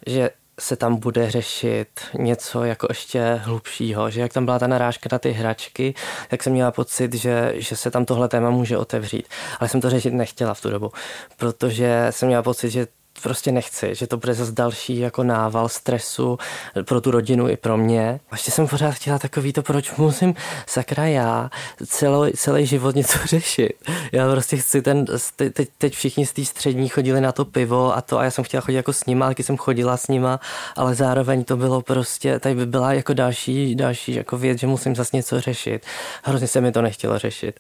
že 0.08 0.30
se 0.60 0.76
tam 0.76 0.96
bude 0.96 1.32
řešit 1.32 1.88
něco 2.20 2.64
jako 2.64 2.88
ještě 2.90 3.42
hlubšího, 3.44 4.10
že 4.10 4.22
jak 4.22 4.34
tam 4.34 4.46
byla 4.46 4.60
ta 4.60 4.68
narážka 4.68 5.10
na 5.12 5.20
ty 5.20 5.32
hračky, 5.32 5.94
tak 6.30 6.44
jsem 6.44 6.54
měla 6.54 6.72
pocit, 6.72 7.14
že, 7.14 7.54
že 7.56 7.76
se 7.76 7.92
tam 7.92 8.06
tohle 8.06 8.30
téma 8.30 8.50
může 8.50 8.78
otevřít. 8.78 9.28
Ale 9.60 9.70
jsem 9.70 9.82
to 9.82 9.90
řešit 9.90 10.14
nechtěla 10.14 10.54
v 10.54 10.62
tu 10.62 10.70
dobu, 10.70 10.92
protože 11.38 12.08
jsem 12.10 12.28
měla 12.28 12.44
pocit, 12.44 12.70
že 12.70 12.88
prostě 13.22 13.52
nechci, 13.52 13.96
že 13.96 14.08
to 14.08 14.18
bude 14.18 14.34
zase 14.34 14.52
další 14.52 15.00
jako 15.00 15.24
nával 15.24 15.70
stresu 15.70 16.38
pro 16.86 17.02
tu 17.02 17.12
rodinu 17.12 17.50
i 17.50 17.58
pro 17.58 17.78
mě. 17.78 18.20
A 18.32 18.36
ještě 18.36 18.52
jsem 18.52 18.68
pořád 18.68 18.92
chtěla 18.92 19.20
takový 19.20 19.54
to, 19.54 19.62
proč 19.62 19.96
musím 19.96 20.36
sakra 20.68 21.06
já 21.06 21.50
celý, 21.86 22.32
celý 22.32 22.66
život 22.66 22.96
něco 22.96 23.18
řešit. 23.26 23.74
Já 24.12 24.32
prostě 24.32 24.58
chci 24.58 24.82
ten, 24.82 25.06
teď, 25.36 25.70
teď 25.78 25.94
všichni 25.94 26.26
z 26.26 26.34
té 26.34 26.46
střední 26.46 26.90
chodili 26.90 27.22
na 27.22 27.32
to 27.32 27.46
pivo 27.46 27.98
a 27.98 28.02
to 28.02 28.18
a 28.18 28.24
já 28.24 28.32
jsem 28.32 28.44
chtěla 28.44 28.62
chodit 28.62 28.76
jako 28.76 28.94
s 28.94 29.06
nima, 29.06 29.28
taky 29.28 29.44
jsem 29.44 29.58
chodila 29.58 29.98
s 29.98 30.08
nima, 30.08 30.40
ale 30.76 30.96
zároveň 30.96 31.44
to 31.44 31.58
bylo 31.58 31.82
prostě, 31.82 32.40
tady 32.40 32.56
by 32.56 32.66
byla 32.66 32.94
jako 32.94 33.14
další, 33.14 33.76
další 33.76 34.16
jako 34.16 34.38
věc, 34.38 34.60
že 34.60 34.68
musím 34.68 34.96
zase 34.96 35.18
něco 35.18 35.42
řešit. 35.42 35.86
Hrozně 36.24 36.48
se 36.48 36.62
mi 36.62 36.72
to 36.72 36.82
nechtělo 36.82 37.20
řešit. 37.20 37.60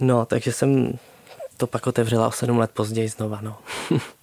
No, 0.00 0.26
takže 0.26 0.52
jsem 0.52 0.92
to 1.56 1.66
pak 1.66 1.86
otevřela 1.86 2.28
o 2.28 2.32
sedm 2.32 2.58
let 2.58 2.70
později 2.70 3.08
znova, 3.08 3.38
no. 3.42 3.56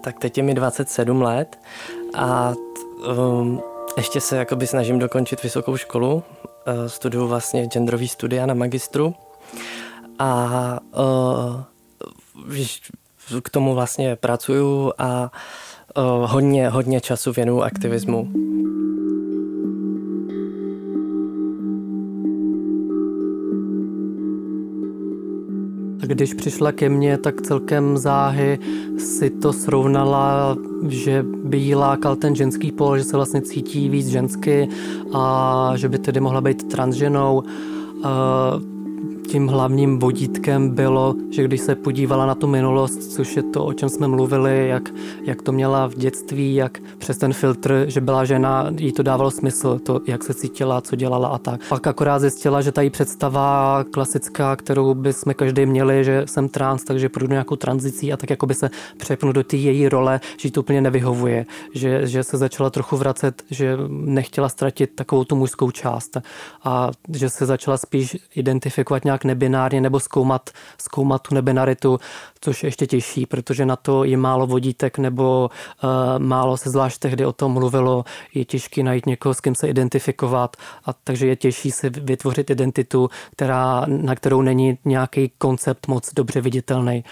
tak 0.00 0.18
teď 0.18 0.36
je 0.36 0.42
mi 0.42 0.54
27 0.54 1.22
let 1.22 1.58
a 2.14 2.54
um, 3.36 3.62
ještě 3.96 4.20
se 4.20 4.36
jakoby 4.36 4.66
snažím 4.66 4.98
dokončit 4.98 5.42
vysokou 5.42 5.76
školu. 5.76 6.14
Uh, 6.14 6.22
studuju 6.86 7.26
vlastně 7.26 7.66
genderový 7.66 8.08
studia 8.08 8.46
na 8.46 8.54
magistru 8.54 9.14
a 10.18 10.78
uh, 12.44 12.60
k 13.42 13.50
tomu 13.50 13.74
vlastně 13.74 14.16
pracuju 14.16 14.92
a 14.98 15.32
uh, 15.96 16.30
hodně, 16.30 16.68
hodně 16.68 17.00
času 17.00 17.32
věnuju 17.32 17.62
aktivismu. 17.62 18.28
Když 26.10 26.34
přišla 26.34 26.72
ke 26.72 26.88
mně, 26.88 27.18
tak 27.18 27.42
celkem 27.42 27.98
záhy 27.98 28.58
si 28.98 29.30
to 29.30 29.52
srovnala, 29.52 30.56
že 30.88 31.24
by 31.44 31.58
jí 31.58 31.74
lákal 31.74 32.16
ten 32.16 32.34
ženský 32.34 32.72
pol, 32.72 32.98
že 32.98 33.04
se 33.04 33.16
vlastně 33.16 33.42
cítí 33.42 33.88
víc 33.88 34.08
žensky 34.08 34.68
a 35.14 35.72
že 35.76 35.88
by 35.88 35.98
tedy 35.98 36.20
mohla 36.20 36.40
být 36.40 36.68
transženou 36.68 37.42
tím 39.30 39.48
hlavním 39.48 39.98
vodítkem 39.98 40.70
bylo, 40.70 41.14
že 41.30 41.44
když 41.44 41.60
se 41.60 41.74
podívala 41.74 42.26
na 42.26 42.34
tu 42.34 42.46
minulost, 42.46 43.12
což 43.12 43.36
je 43.36 43.42
to, 43.42 43.64
o 43.64 43.72
čem 43.72 43.88
jsme 43.88 44.08
mluvili, 44.08 44.68
jak, 44.68 44.82
jak 45.24 45.42
to 45.42 45.52
měla 45.52 45.86
v 45.86 45.94
dětství, 45.94 46.54
jak 46.54 46.78
přes 46.98 47.18
ten 47.18 47.32
filtr, 47.32 47.84
že 47.88 48.00
byla 48.00 48.24
žena, 48.24 48.70
jí 48.76 48.92
to 48.92 49.02
dávalo 49.02 49.30
smysl, 49.30 49.78
to, 49.78 50.00
jak 50.06 50.24
se 50.24 50.34
cítila, 50.34 50.80
co 50.80 50.96
dělala 50.96 51.28
a 51.28 51.38
tak. 51.38 51.60
Pak 51.68 51.86
akorát 51.86 52.18
zjistila, 52.18 52.60
že 52.60 52.72
ta 52.72 52.82
její 52.82 52.90
představa 52.90 53.84
klasická, 53.90 54.56
kterou 54.56 54.94
by 54.94 55.12
jsme 55.12 55.34
každý 55.34 55.66
měli, 55.66 56.04
že 56.04 56.22
jsem 56.26 56.48
trans, 56.48 56.84
takže 56.84 57.08
projdu 57.08 57.32
nějakou 57.32 57.56
tranzicí 57.56 58.12
a 58.12 58.16
tak 58.16 58.30
jako 58.30 58.46
by 58.46 58.54
se 58.54 58.70
přepnu 58.98 59.32
do 59.32 59.44
té 59.44 59.56
její 59.56 59.88
role, 59.88 60.20
že 60.38 60.46
jí 60.46 60.50
to 60.50 60.60
úplně 60.60 60.80
nevyhovuje, 60.80 61.46
že, 61.74 62.06
že 62.06 62.24
se 62.24 62.36
začala 62.36 62.70
trochu 62.70 62.96
vracet, 62.96 63.42
že 63.50 63.78
nechtěla 63.88 64.48
ztratit 64.48 64.90
takovou 64.94 65.24
tu 65.24 65.36
mužskou 65.36 65.70
část 65.70 66.16
a 66.64 66.90
že 67.14 67.30
se 67.30 67.46
začala 67.46 67.76
spíš 67.76 68.16
identifikovat 68.34 69.04
nějak 69.04 69.19
nebinárně 69.24 69.80
nebo 69.80 70.00
zkoumat, 70.00 70.50
zkoumat 70.78 71.22
tu 71.28 71.34
nebinaritu, 71.34 71.98
což 72.40 72.62
je 72.62 72.66
ještě 72.66 72.86
těžší, 72.86 73.26
protože 73.26 73.66
na 73.66 73.76
to 73.76 74.04
je 74.04 74.16
málo 74.16 74.46
vodítek 74.46 74.98
nebo 74.98 75.50
uh, 75.84 75.90
málo 76.18 76.56
se 76.56 76.70
zvlášť 76.70 76.98
tehdy 76.98 77.26
o 77.26 77.32
tom 77.32 77.52
mluvilo, 77.52 78.04
je 78.34 78.44
těžké 78.44 78.82
najít 78.82 79.06
někoho, 79.06 79.34
s 79.34 79.40
kým 79.40 79.54
se 79.54 79.68
identifikovat 79.68 80.56
a 80.84 80.92
takže 80.92 81.26
je 81.26 81.36
těžší 81.36 81.70
si 81.70 81.90
vytvořit 81.90 82.50
identitu, 82.50 83.10
která, 83.32 83.84
na 83.86 84.14
kterou 84.14 84.42
není 84.42 84.78
nějaký 84.84 85.32
koncept 85.38 85.88
moc 85.88 86.14
dobře 86.14 86.40
viditelný 86.40 87.04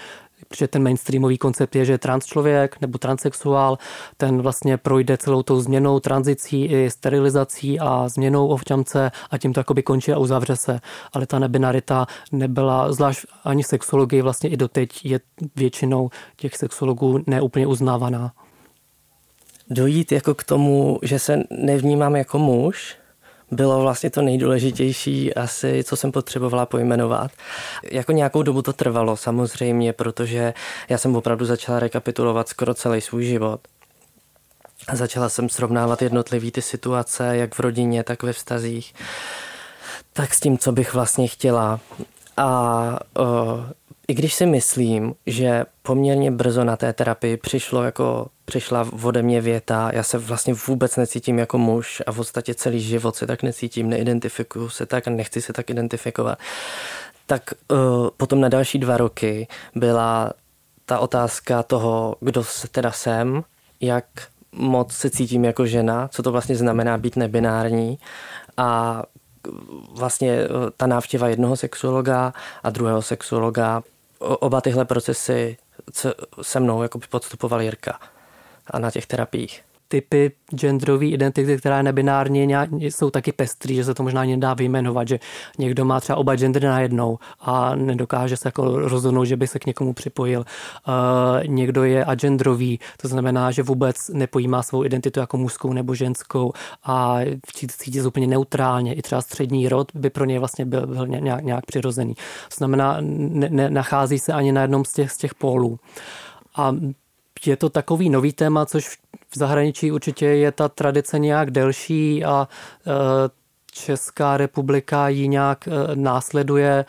protože 0.49 0.67
ten 0.67 0.83
mainstreamový 0.83 1.37
koncept 1.37 1.75
je, 1.75 1.85
že 1.85 1.97
trans 1.97 2.25
člověk 2.25 2.81
nebo 2.81 2.97
transexuál, 2.97 3.77
ten 4.17 4.41
vlastně 4.41 4.77
projde 4.77 5.17
celou 5.17 5.43
tou 5.43 5.61
změnou, 5.61 5.99
tranzicí 5.99 6.65
i 6.65 6.89
sterilizací 6.89 7.79
a 7.79 8.09
změnou 8.09 8.47
ovčance 8.47 9.11
a 9.31 9.37
tím 9.37 9.53
to 9.53 9.59
jakoby 9.59 9.83
končí 9.83 10.11
a 10.11 10.17
uzavře 10.17 10.55
se. 10.55 10.79
Ale 11.13 11.25
ta 11.25 11.39
nebinarita 11.39 12.07
nebyla, 12.31 12.93
zvlášť 12.93 13.25
ani 13.43 13.63
sexologii 13.63 14.21
vlastně 14.21 14.49
i 14.49 14.57
doteď 14.57 15.05
je 15.05 15.19
většinou 15.55 16.09
těch 16.35 16.57
sexologů 16.57 17.19
neúplně 17.27 17.67
uznávaná. 17.67 18.31
Dojít 19.69 20.11
jako 20.11 20.35
k 20.35 20.43
tomu, 20.43 20.99
že 21.01 21.19
se 21.19 21.43
nevnímám 21.49 22.15
jako 22.15 22.39
muž, 22.39 22.98
bylo 23.51 23.81
vlastně 23.81 24.09
to 24.09 24.21
nejdůležitější 24.21 25.33
asi, 25.33 25.83
co 25.83 25.95
jsem 25.95 26.11
potřebovala 26.11 26.65
pojmenovat. 26.65 27.31
Jako 27.91 28.11
nějakou 28.11 28.43
dobu 28.43 28.61
to 28.61 28.73
trvalo 28.73 29.17
samozřejmě, 29.17 29.93
protože 29.93 30.53
já 30.89 30.97
jsem 30.97 31.15
opravdu 31.15 31.45
začala 31.45 31.79
rekapitulovat 31.79 32.49
skoro 32.49 32.73
celý 32.73 33.01
svůj 33.01 33.25
život. 33.25 33.59
Začala 34.93 35.29
jsem 35.29 35.49
srovnávat 35.49 36.01
jednotlivé 36.01 36.51
ty 36.51 36.61
situace, 36.61 37.37
jak 37.37 37.55
v 37.55 37.59
rodině, 37.59 38.03
tak 38.03 38.23
ve 38.23 38.33
vztazích, 38.33 38.93
tak 40.13 40.33
s 40.33 40.39
tím, 40.39 40.57
co 40.57 40.71
bych 40.71 40.93
vlastně 40.93 41.27
chtěla. 41.27 41.79
A 42.37 42.99
uh, 43.19 43.25
i 44.09 44.13
když 44.13 44.33
si 44.33 44.45
myslím, 44.45 45.15
že 45.25 45.65
poměrně 45.81 46.31
brzo 46.31 46.63
na 46.63 46.77
té 46.77 46.93
terapii 46.93 47.37
přišlo 47.37 47.83
jako, 47.83 48.27
přišla 48.45 48.87
ode 49.03 49.21
mě 49.21 49.41
věta, 49.41 49.91
já 49.93 50.03
se 50.03 50.17
vlastně 50.17 50.53
vůbec 50.67 50.95
necítím 50.95 51.39
jako 51.39 51.57
muž 51.57 52.01
a 52.07 52.11
v 52.11 52.15
podstatě 52.15 52.53
celý 52.53 52.81
život 52.81 53.15
se 53.15 53.27
tak 53.27 53.43
necítím, 53.43 53.89
neidentifikuju 53.89 54.69
se 54.69 54.85
tak 54.85 55.07
a 55.07 55.11
nechci 55.11 55.41
se 55.41 55.53
tak 55.53 55.69
identifikovat, 55.69 56.39
tak 57.25 57.53
uh, 57.71 57.77
potom 58.17 58.41
na 58.41 58.49
další 58.49 58.79
dva 58.79 58.97
roky 58.97 59.47
byla 59.75 60.33
ta 60.85 60.99
otázka 60.99 61.63
toho, 61.63 62.15
kdo 62.19 62.43
se 62.43 62.67
teda 62.67 62.91
jsem, 62.91 63.43
jak 63.81 64.05
moc 64.51 64.93
se 64.93 65.09
cítím 65.09 65.45
jako 65.45 65.65
žena, 65.65 66.07
co 66.07 66.23
to 66.23 66.31
vlastně 66.31 66.55
znamená 66.55 66.97
být 66.97 67.15
nebinární 67.15 67.99
a 68.57 69.03
vlastně 69.91 70.31
eh, 70.31 70.47
ta 70.77 70.87
návštěva 70.87 71.27
jednoho 71.27 71.55
sexuologa 71.55 72.33
a 72.63 72.69
druhého 72.69 73.01
sexuologa 73.01 73.83
oba 74.19 74.61
tyhle 74.61 74.85
procesy 74.85 75.57
se 76.41 76.59
mnou 76.59 76.83
jako 76.83 76.99
podstupoval 77.09 77.61
Jirka 77.61 77.99
a 78.67 78.79
na 78.79 78.91
těch 78.91 79.05
terapiích 79.05 79.63
typy 79.91 80.31
genderové 80.55 81.05
identity, 81.05 81.57
která 81.57 81.77
je 81.77 81.83
nebinární, 81.83 82.47
jsou 82.79 83.09
taky 83.09 83.31
pestrý, 83.31 83.75
že 83.75 83.83
se 83.83 83.93
to 83.93 84.03
možná 84.03 84.23
nedá 84.23 84.53
vyjmenovat, 84.53 85.07
že 85.07 85.19
někdo 85.57 85.85
má 85.85 85.99
třeba 85.99 86.17
oba 86.17 86.35
gendery 86.35 86.67
najednou 86.67 87.19
a 87.39 87.75
nedokáže 87.75 88.37
se 88.37 88.47
jako 88.47 88.79
rozhodnout, 88.79 89.25
že 89.25 89.37
by 89.37 89.47
se 89.47 89.59
k 89.59 89.65
někomu 89.65 89.93
připojil. 89.93 90.39
Uh, 90.39 91.47
někdo 91.47 91.83
je 91.83 92.05
agendrový, 92.05 92.79
to 93.01 93.07
znamená, 93.07 93.51
že 93.51 93.63
vůbec 93.63 94.09
nepojímá 94.13 94.63
svou 94.63 94.85
identitu 94.85 95.19
jako 95.19 95.37
mužskou 95.37 95.73
nebo 95.73 95.95
ženskou 95.95 96.53
a 96.83 97.19
cítí 97.77 97.99
se 97.99 98.07
úplně 98.07 98.27
neutrálně. 98.27 98.93
I 98.93 99.01
třeba 99.01 99.21
střední 99.21 99.69
rod 99.69 99.91
by 99.93 100.09
pro 100.09 100.25
něj 100.25 100.39
vlastně 100.39 100.65
byl, 100.65 100.87
byl 100.87 101.07
nějak, 101.07 101.43
nějak 101.43 101.65
přirozený. 101.65 102.13
To 102.15 102.55
znamená, 102.57 102.97
ne, 103.01 103.49
ne, 103.49 103.69
nachází 103.69 104.19
se 104.19 104.33
ani 104.33 104.51
na 104.51 104.61
jednom 104.61 104.85
z 104.85 104.93
těch, 104.93 105.11
z 105.11 105.17
těch 105.17 105.35
pólů. 105.35 105.79
A 106.55 106.75
je 107.47 107.57
to 107.57 107.69
takový 107.69 108.09
nový 108.09 108.33
téma, 108.33 108.65
což 108.65 108.97
v 109.29 109.37
zahraničí 109.37 109.91
určitě 109.91 110.25
je 110.25 110.51
ta 110.51 110.69
tradice 110.69 111.19
nějak 111.19 111.51
delší 111.51 112.25
a 112.25 112.47
e, 112.87 113.39
Česká 113.71 114.37
republika 114.37 115.09
ji 115.09 115.27
nějak 115.27 115.67
e, 115.67 115.71
následuje. 115.95 116.71
E, 116.71 116.85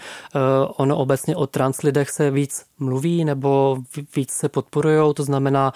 ono 0.77 0.97
obecně 0.97 1.37
o 1.37 1.47
translidech 1.47 2.11
se 2.11 2.31
víc 2.31 2.65
mluví 2.79 3.25
nebo 3.25 3.79
víc 4.17 4.31
se 4.31 4.49
podporují, 4.49 5.15
to 5.15 5.25
znamená 5.25 5.73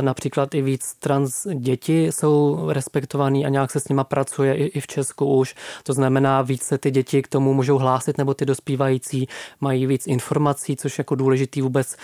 například 0.00 0.54
i 0.54 0.62
víc 0.62 0.94
trans 0.94 1.46
děti 1.54 2.06
jsou 2.06 2.68
respektovaný 2.68 3.46
a 3.46 3.48
nějak 3.48 3.70
se 3.70 3.80
s 3.80 3.88
nima 3.88 4.04
pracuje 4.04 4.54
i 4.54 4.80
v 4.80 4.86
Česku 4.86 5.36
už. 5.36 5.54
To 5.82 5.92
znamená 5.92 6.42
víc 6.42 6.62
se 6.62 6.78
ty 6.78 6.90
děti 6.90 7.22
k 7.22 7.28
tomu 7.28 7.54
můžou 7.54 7.78
hlásit 7.78 8.18
nebo 8.18 8.34
ty 8.34 8.44
dospívající 8.46 9.28
mají 9.60 9.86
víc 9.86 10.06
informací, 10.06 10.76
což 10.76 10.98
jako 10.98 11.14
důležitý 11.14 11.62
vůbec 11.62 11.96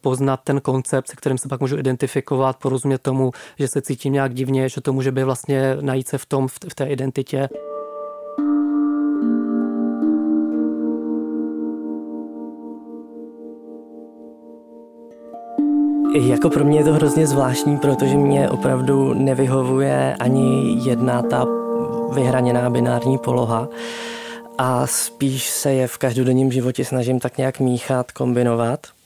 poznat 0.00 0.40
ten 0.44 0.60
koncept, 0.60 1.08
se 1.08 1.16
kterým 1.16 1.38
se 1.38 1.48
pak 1.48 1.60
můžu 1.60 1.78
identifikovat, 1.78 2.56
porozumět 2.56 3.02
tomu, 3.02 3.32
že 3.58 3.68
se 3.68 3.82
cítím 3.82 4.12
nějak 4.12 4.34
divně, 4.34 4.68
že 4.68 4.80
to 4.80 4.92
může 4.92 5.12
být 5.12 5.22
vlastně 5.22 5.76
najít 5.80 6.08
se 6.08 6.18
v 6.18 6.26
tom, 6.26 6.48
v 6.48 6.74
té 6.74 6.84
identitě. 6.84 7.48
Jako 16.14 16.50
pro 16.50 16.64
mě 16.64 16.78
je 16.78 16.84
to 16.84 16.92
hrozně 16.92 17.26
zvláštní, 17.26 17.78
protože 17.78 18.16
mě 18.16 18.50
opravdu 18.50 19.14
nevyhovuje 19.14 20.16
ani 20.20 20.78
jedna 20.88 21.22
ta 21.22 21.46
vyhraněná 22.14 22.70
binární 22.70 23.18
poloha 23.18 23.68
a 24.58 24.86
spíš 24.86 25.50
se 25.50 25.72
je 25.72 25.86
v 25.86 25.98
každodenním 25.98 26.52
životě 26.52 26.84
snažím 26.84 27.20
tak 27.20 27.38
nějak 27.38 27.60
míchat, 27.60 28.12
kombinovat– 28.12 28.80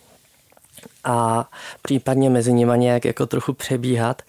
a 1.05 1.49
případně 1.83 2.31
mezi 2.31 2.53
nimi 2.53 2.73
nějak 2.77 3.05
jako 3.05 3.27
trochu 3.27 3.53
přebíhat. 3.53 4.23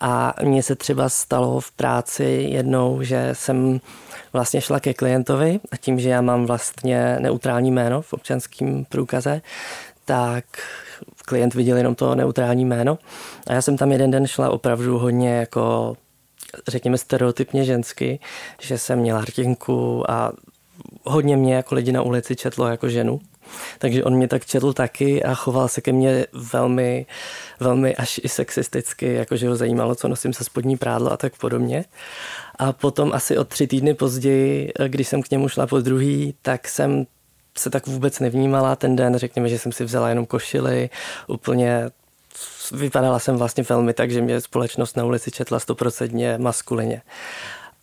A 0.00 0.34
mně 0.42 0.62
se 0.62 0.74
třeba 0.74 1.08
stalo 1.08 1.60
v 1.60 1.70
práci 1.70 2.46
jednou, 2.50 3.02
že 3.02 3.30
jsem 3.32 3.80
vlastně 4.32 4.60
šla 4.60 4.80
ke 4.80 4.94
klientovi 4.94 5.60
a 5.72 5.76
tím, 5.76 6.00
že 6.00 6.08
já 6.08 6.20
mám 6.20 6.46
vlastně 6.46 7.16
neutrální 7.20 7.70
jméno 7.70 8.02
v 8.02 8.12
občanském 8.12 8.84
průkaze, 8.88 9.40
tak 10.04 10.44
klient 11.24 11.54
viděl 11.54 11.76
jenom 11.76 11.94
to 11.94 12.14
neutrální 12.14 12.64
jméno. 12.64 12.98
A 13.46 13.52
já 13.52 13.62
jsem 13.62 13.76
tam 13.76 13.92
jeden 13.92 14.10
den 14.10 14.26
šla 14.26 14.50
opravdu 14.50 14.98
hodně 14.98 15.36
jako 15.36 15.96
řekněme 16.68 16.98
stereotypně 16.98 17.64
žensky, 17.64 18.20
že 18.60 18.78
jsem 18.78 18.98
měla 18.98 19.20
rtinku 19.20 20.10
a 20.10 20.32
hodně 21.04 21.36
mě 21.36 21.54
jako 21.54 21.74
lidi 21.74 21.92
na 21.92 22.02
ulici 22.02 22.36
četlo 22.36 22.66
jako 22.68 22.88
ženu. 22.88 23.20
Takže 23.78 24.04
on 24.04 24.14
mě 24.14 24.28
tak 24.28 24.46
četl 24.46 24.72
taky 24.72 25.22
a 25.22 25.34
choval 25.34 25.68
se 25.68 25.80
ke 25.80 25.92
mně 25.92 26.26
velmi, 26.52 27.06
velmi 27.60 27.96
až 27.96 28.20
i 28.22 28.28
sexisticky, 28.28 29.14
jakože 29.14 29.48
ho 29.48 29.56
zajímalo, 29.56 29.94
co 29.94 30.08
nosím 30.08 30.32
se 30.32 30.44
spodní 30.44 30.76
prádlo 30.76 31.12
a 31.12 31.16
tak 31.16 31.36
podobně. 31.36 31.84
A 32.58 32.72
potom 32.72 33.12
asi 33.12 33.38
o 33.38 33.44
tři 33.44 33.66
týdny 33.66 33.94
později, 33.94 34.72
když 34.88 35.08
jsem 35.08 35.22
k 35.22 35.30
němu 35.30 35.48
šla 35.48 35.66
po 35.66 35.80
druhý, 35.80 36.34
tak 36.42 36.68
jsem 36.68 37.06
se 37.58 37.70
tak 37.70 37.86
vůbec 37.86 38.20
nevnímala 38.20 38.76
ten 38.76 38.96
den, 38.96 39.16
řekněme, 39.16 39.48
že 39.48 39.58
jsem 39.58 39.72
si 39.72 39.84
vzala 39.84 40.08
jenom 40.08 40.26
košily, 40.26 40.90
úplně 41.26 41.90
vypadala 42.72 43.18
jsem 43.18 43.36
vlastně 43.36 43.64
velmi 43.68 43.94
tak, 43.94 44.10
že 44.10 44.20
mě 44.20 44.40
společnost 44.40 44.96
na 44.96 45.04
ulici 45.04 45.30
četla 45.30 45.58
stoprocentně 45.58 46.38
maskulině. 46.38 47.02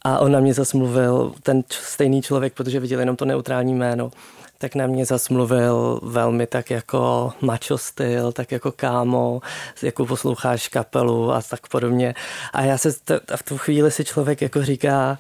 A 0.02 0.20
on 0.20 0.32
na 0.32 0.40
mě 0.40 0.54
zasmluvil, 0.54 1.34
ten 1.44 1.64
stejný 1.70 2.22
člověk, 2.22 2.54
protože 2.54 2.80
viděl 2.80 3.00
jenom 3.00 3.16
to 3.16 3.26
neutrální 3.26 3.74
jméno, 3.74 4.12
tak 4.58 4.76
na 4.76 4.88
mě 4.88 5.06
zasmluvil 5.06 6.00
velmi 6.04 6.48
tak 6.48 6.70
jako 6.70 7.34
macho 7.42 7.78
styl, 7.78 8.32
tak 8.32 8.52
jako 8.52 8.72
kámo, 8.72 9.42
jako 9.82 10.06
posloucháš 10.06 10.68
kapelu 10.68 11.32
a 11.32 11.42
tak 11.42 11.68
podobně. 11.68 12.16
A 12.54 12.62
já 12.62 12.78
se 12.78 12.90
a 13.34 13.38
v 13.38 13.44
tu 13.44 13.58
chvíli 13.58 13.92
si 13.92 14.06
člověk 14.06 14.42
jako 14.42 14.64
říká, 14.64 15.20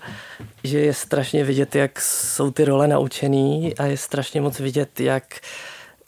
že 0.63 0.79
je 0.79 0.93
strašně 0.93 1.43
vidět, 1.43 1.75
jak 1.75 2.01
jsou 2.01 2.51
ty 2.51 2.65
role 2.65 2.87
naučený 2.87 3.77
a 3.77 3.85
je 3.85 3.97
strašně 3.97 4.41
moc 4.41 4.59
vidět, 4.59 4.99
jak 4.99 5.23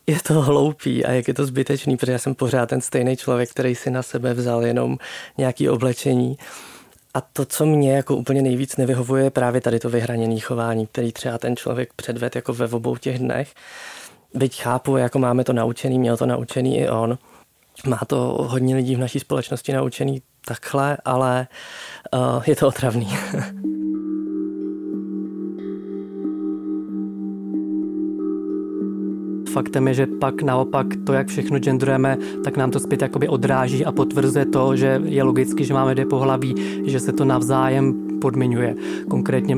je 0.08 0.18
to 0.28 0.42
hloupý 0.42 1.06
a 1.06 1.12
jak 1.12 1.28
je 1.28 1.34
to 1.34 1.46
zbytečný, 1.46 1.98
protože 1.98 2.12
já 2.12 2.20
jsem 2.20 2.36
pořád 2.36 2.70
ten 2.70 2.82
stejný 2.82 3.18
člověk, 3.18 3.50
který 3.50 3.76
si 3.76 3.90
na 3.90 4.04
sebe 4.04 4.34
vzal 4.34 4.66
jenom 4.66 4.98
nějaký 5.38 5.70
oblečení. 5.70 6.38
A 7.18 7.22
to, 7.22 7.46
co 7.46 7.66
mě 7.66 7.96
jako 7.96 8.16
úplně 8.16 8.42
nejvíc 8.42 8.78
nevyhovuje, 8.78 9.24
je 9.24 9.30
právě 9.30 9.62
tady 9.62 9.80
to 9.80 9.90
vyhraněné 9.90 10.40
chování, 10.40 10.88
který 10.88 11.12
třeba 11.12 11.38
ten 11.38 11.56
člověk 11.56 11.94
předved 11.94 12.36
jako 12.36 12.54
ve 12.54 12.68
obou 12.68 12.98
těch 12.98 13.20
dnech. 13.20 13.54
Byť 14.34 14.62
chápu, 14.62 14.98
jako 14.98 15.20
máme 15.20 15.44
to 15.44 15.54
naučený, 15.54 16.00
měl 16.00 16.18
to 16.18 16.26
naučený 16.26 16.80
i 16.80 16.90
on. 16.90 17.18
Má 17.88 18.00
to 18.08 18.18
hodně 18.50 18.76
lidí 18.76 18.96
v 18.96 19.00
naší 19.00 19.20
společnosti 19.20 19.74
naučený 19.74 20.22
takhle, 20.46 20.98
ale 21.06 21.48
uh, 22.14 22.44
je 22.48 22.56
to 22.56 22.68
otravný. 22.68 23.10
faktem 29.58 29.88
je, 29.88 29.94
že 29.94 30.06
pak 30.22 30.42
naopak 30.42 30.88
to, 31.06 31.14
jak 31.14 31.28
všechno 31.28 31.60
genderujeme, 31.60 32.18
tak 32.44 32.58
nám 32.58 32.72
to 32.72 32.80
zpět 32.80 33.02
jakoby 33.02 33.28
odráží 33.28 33.86
a 33.86 33.92
potvrzuje 33.92 34.46
to, 34.46 34.76
že 34.76 35.02
je 35.06 35.24
logicky, 35.24 35.66
že 35.66 35.74
máme 35.74 35.98
dvě 35.98 36.06
pohlaví, 36.06 36.56
že 36.86 37.00
se 37.00 37.12
to 37.14 37.26
navzájem 37.26 37.94
podmiňuje. 38.22 38.76
Konkrétně 39.10 39.58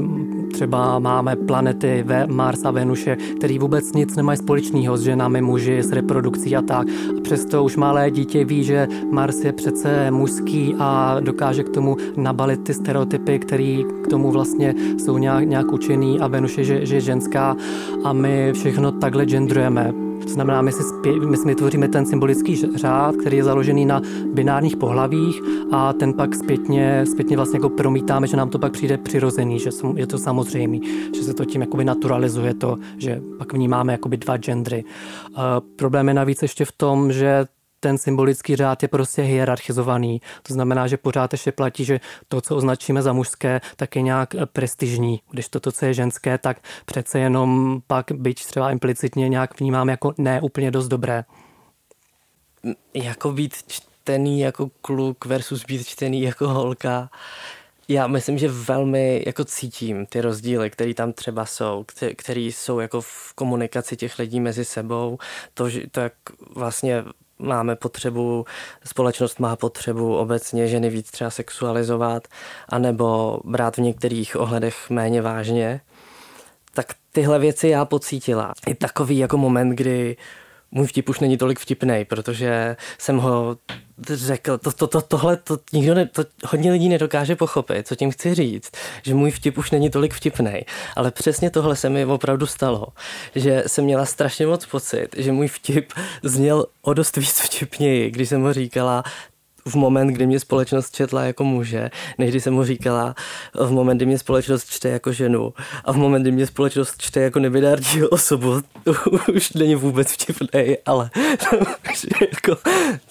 třeba 0.49 0.99
máme 0.99 1.35
planety 1.35 2.05
Mars 2.27 2.65
a 2.65 2.71
Venuše, 2.71 3.15
který 3.15 3.59
vůbec 3.59 3.93
nic 3.93 4.15
nemají 4.15 4.37
společného 4.37 4.97
s 4.97 5.01
ženami, 5.01 5.41
muži, 5.41 5.79
s 5.83 5.91
reprodukcí 5.91 6.55
a 6.55 6.61
tak. 6.61 6.87
A 7.17 7.21
přesto 7.21 7.63
už 7.63 7.77
malé 7.77 8.11
dítě 8.11 8.45
ví, 8.45 8.63
že 8.63 8.87
Mars 9.11 9.43
je 9.43 9.53
přece 9.53 10.11
mužský 10.11 10.75
a 10.79 11.17
dokáže 11.19 11.63
k 11.63 11.69
tomu 11.69 11.97
nabalit 12.17 12.63
ty 12.63 12.73
stereotypy, 12.73 13.39
které 13.39 13.81
k 14.03 14.07
tomu 14.07 14.31
vlastně 14.31 14.75
jsou 14.97 15.17
nějak, 15.17 15.47
nějak 15.47 15.71
učený 15.71 16.19
a 16.19 16.27
Venuše, 16.27 16.63
že, 16.63 16.85
že 16.85 16.95
je 16.95 17.01
ženská 17.01 17.55
a 18.03 18.13
my 18.13 18.53
všechno 18.53 18.91
takhle 18.91 19.25
genderujeme. 19.25 20.08
To 20.23 20.29
znamená, 20.29 20.61
my 20.61 20.71
si, 20.71 20.83
spě, 20.83 21.19
my 21.19 21.37
si 21.37 21.47
vytvoříme 21.47 21.87
ten 21.87 22.05
symbolický 22.05 22.55
řád, 22.75 23.15
který 23.15 23.37
je 23.37 23.43
založený 23.43 23.85
na 23.85 24.01
binárních 24.33 24.77
pohlavích 24.77 25.41
a 25.71 25.93
ten 25.93 26.13
pak 26.13 26.35
zpětně, 26.35 27.05
zpětně 27.11 27.35
vlastně 27.37 27.57
jako 27.57 27.69
promítáme, 27.69 28.27
že 28.27 28.37
nám 28.37 28.49
to 28.49 28.59
pak 28.59 28.71
přijde 28.71 28.97
přirozený, 28.97 29.59
že 29.59 29.69
je 29.95 30.07
to 30.07 30.17
samozřejmé, 30.17 30.77
že 31.15 31.23
se 31.23 31.33
to 31.33 31.45
tím 31.45 31.61
jakoby 31.61 31.85
naturalizuje 31.85 32.53
to, 32.53 32.77
že 32.97 33.21
pak 33.37 33.53
vnímáme 33.53 33.91
jakoby 33.91 34.17
dva 34.17 34.37
gendry. 34.37 34.83
Uh, 35.29 35.43
problém 35.75 36.07
je 36.07 36.13
navíc 36.13 36.41
ještě 36.41 36.65
v 36.65 36.71
tom, 36.71 37.11
že 37.11 37.45
ten 37.79 37.97
symbolický 37.97 38.55
řád 38.55 38.83
je 38.83 38.89
prostě 38.89 39.21
hierarchizovaný. 39.21 40.21
To 40.43 40.53
znamená, 40.53 40.87
že 40.87 40.97
pořád 40.97 41.33
ještě 41.33 41.51
platí, 41.51 41.85
že 41.85 41.99
to, 42.27 42.41
co 42.41 42.55
označíme 42.55 43.01
za 43.01 43.13
mužské, 43.13 43.61
tak 43.75 43.95
je 43.95 44.01
nějak 44.01 44.35
eh, 44.35 44.45
prestižní. 44.45 45.21
Když 45.31 45.49
to, 45.49 45.59
to 45.59 45.71
co 45.71 45.85
je 45.85 45.93
ženské, 45.93 46.37
tak 46.37 46.57
přece 46.85 47.19
jenom 47.19 47.81
pak 47.87 48.11
byť 48.11 48.45
třeba 48.45 48.71
implicitně 48.71 49.29
nějak 49.29 49.59
vnímám 49.59 49.89
jako 49.89 50.13
ne 50.17 50.41
úplně 50.41 50.71
dost 50.71 50.87
dobré. 50.87 51.23
Jako 52.93 53.31
být 53.31 53.53
čtený 53.67 54.39
jako 54.39 54.69
kluk 54.81 55.25
versus 55.25 55.65
být 55.65 55.87
čtený 55.87 56.21
jako 56.21 56.47
holka. 56.47 57.09
Já 57.87 58.07
myslím, 58.07 58.37
že 58.37 58.47
velmi 58.47 59.23
jako 59.25 59.45
cítím 59.45 60.05
ty 60.05 60.21
rozdíly, 60.21 60.69
které 60.69 60.93
tam 60.93 61.13
třeba 61.13 61.45
jsou, 61.45 61.85
které 62.15 62.39
jsou 62.39 62.79
jako 62.79 63.01
v 63.01 63.33
komunikaci 63.35 63.97
těch 63.97 64.19
lidí 64.19 64.39
mezi 64.39 64.65
sebou, 64.65 65.17
to, 65.53 65.69
že, 65.69 65.81
to 65.91 65.99
jak 65.99 66.13
vlastně 66.55 67.03
máme 67.39 67.75
potřebu, 67.75 68.45
společnost 68.85 69.39
má 69.39 69.55
potřebu 69.55 70.17
obecně 70.17 70.67
ženy 70.67 70.89
víc 70.89 71.11
třeba 71.11 71.29
sexualizovat, 71.29 72.27
anebo 72.69 73.39
brát 73.43 73.77
v 73.77 73.81
některých 73.81 74.35
ohledech 74.35 74.89
méně 74.89 75.21
vážně, 75.21 75.81
tak 76.73 76.85
tyhle 77.11 77.39
věci 77.39 77.67
já 77.67 77.85
pocítila. 77.85 78.53
I 78.67 78.75
takový 78.75 79.17
jako 79.17 79.37
moment, 79.37 79.69
kdy 79.69 80.17
můj 80.71 80.87
vtip 80.87 81.09
už 81.09 81.19
není 81.19 81.37
tolik 81.37 81.59
vtipný, 81.59 82.05
protože 82.05 82.75
jsem 82.97 83.17
ho 83.17 83.57
řekl, 84.07 84.57
to, 84.57 84.71
to, 84.71 84.87
to, 84.87 85.01
tohle 85.01 85.37
to 85.37 85.57
nikdo 85.73 85.93
ne, 85.93 86.05
to 86.05 86.23
hodně 86.45 86.71
lidí 86.71 86.89
nedokáže 86.89 87.35
pochopit, 87.35 87.87
co 87.87 87.95
tím 87.95 88.11
chci 88.11 88.35
říct, 88.35 88.71
že 89.03 89.13
můj 89.13 89.31
vtip 89.31 89.57
už 89.57 89.71
není 89.71 89.89
tolik 89.89 90.13
vtipný, 90.13 90.61
ale 90.95 91.11
přesně 91.11 91.49
tohle 91.49 91.75
se 91.75 91.89
mi 91.89 92.05
opravdu 92.05 92.45
stalo, 92.45 92.87
že 93.35 93.63
jsem 93.67 93.83
měla 93.85 94.05
strašně 94.05 94.47
moc 94.47 94.65
pocit, 94.65 95.07
že 95.17 95.31
můj 95.31 95.47
vtip 95.47 95.93
zněl 96.23 96.65
o 96.81 96.93
dost 96.93 97.17
víc 97.17 97.39
vtipněji, 97.39 98.11
když 98.11 98.29
jsem 98.29 98.41
ho 98.41 98.53
říkala, 98.53 99.03
v 99.65 99.75
moment, 99.75 100.07
kdy 100.07 100.27
mě 100.27 100.39
společnost 100.39 100.95
četla 100.95 101.23
jako 101.23 101.43
muže, 101.43 101.89
než 102.17 102.29
když 102.29 102.43
jsem 102.43 102.53
mu 102.53 102.63
říkala 102.63 103.15
v 103.53 103.71
moment, 103.71 103.97
kdy 103.97 104.05
mě 104.05 104.19
společnost 104.19 104.71
čte 104.71 104.89
jako 104.89 105.11
ženu 105.11 105.53
a 105.85 105.93
v 105.93 105.97
moment, 105.97 106.21
kdy 106.21 106.31
mě 106.31 106.47
společnost 106.47 106.95
čte 106.97 107.19
jako 107.19 107.39
nebinární 107.39 108.03
osobu, 108.03 108.61
to 108.83 108.93
už 109.35 109.53
není 109.53 109.75
vůbec 109.75 110.11
vtipný, 110.11 110.77
ale 110.85 111.09
jako, 112.21 112.61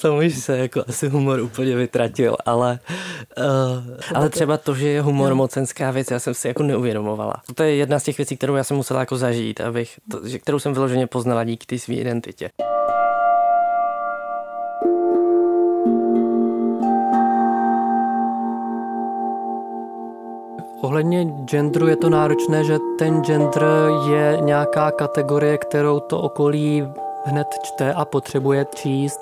tam 0.02 0.18
už 0.18 0.34
se 0.34 0.58
jako 0.58 0.84
asi 0.88 1.08
humor 1.08 1.40
úplně 1.40 1.76
vytratil, 1.76 2.37
ale, 2.46 2.78
uh, 3.38 4.14
ale 4.14 4.28
třeba 4.28 4.56
to, 4.56 4.74
že 4.74 4.88
je 4.88 5.02
humor 5.02 5.34
mocenská 5.34 5.90
věc, 5.90 6.11
já 6.11 6.18
jsem 6.18 6.34
si 6.34 6.48
jako 6.48 6.62
neuvědomovala. 6.62 7.34
To 7.54 7.62
je 7.62 7.74
jedna 7.74 7.98
z 7.98 8.02
těch 8.02 8.18
věcí, 8.18 8.37
kterou 8.37 8.54
já 8.54 8.64
jsem 8.64 8.76
musela 8.76 9.00
jako 9.00 9.16
zažít, 9.16 9.61
abych, 9.61 10.00
to, 10.11 10.20
kterou 10.38 10.58
jsem 10.58 10.74
vyloženě 10.74 11.06
poznala 11.06 11.44
díky 11.44 11.66
té 11.66 11.78
své 11.78 11.94
identitě. 11.94 12.50
Ohledně 20.98 21.24
genderu 21.24 21.87
je 21.87 21.96
to 21.96 22.11
náročné, 22.11 22.64
že 22.64 22.78
ten 22.98 23.22
gender 23.24 23.62
je 24.11 24.38
nějaká 24.40 24.90
kategorie, 24.90 25.58
kterou 25.58 26.00
to 26.00 26.20
okolí 26.20 26.88
hned 27.24 27.46
čte 27.62 27.92
a 27.92 28.04
potřebuje 28.04 28.66
číst. 28.74 29.20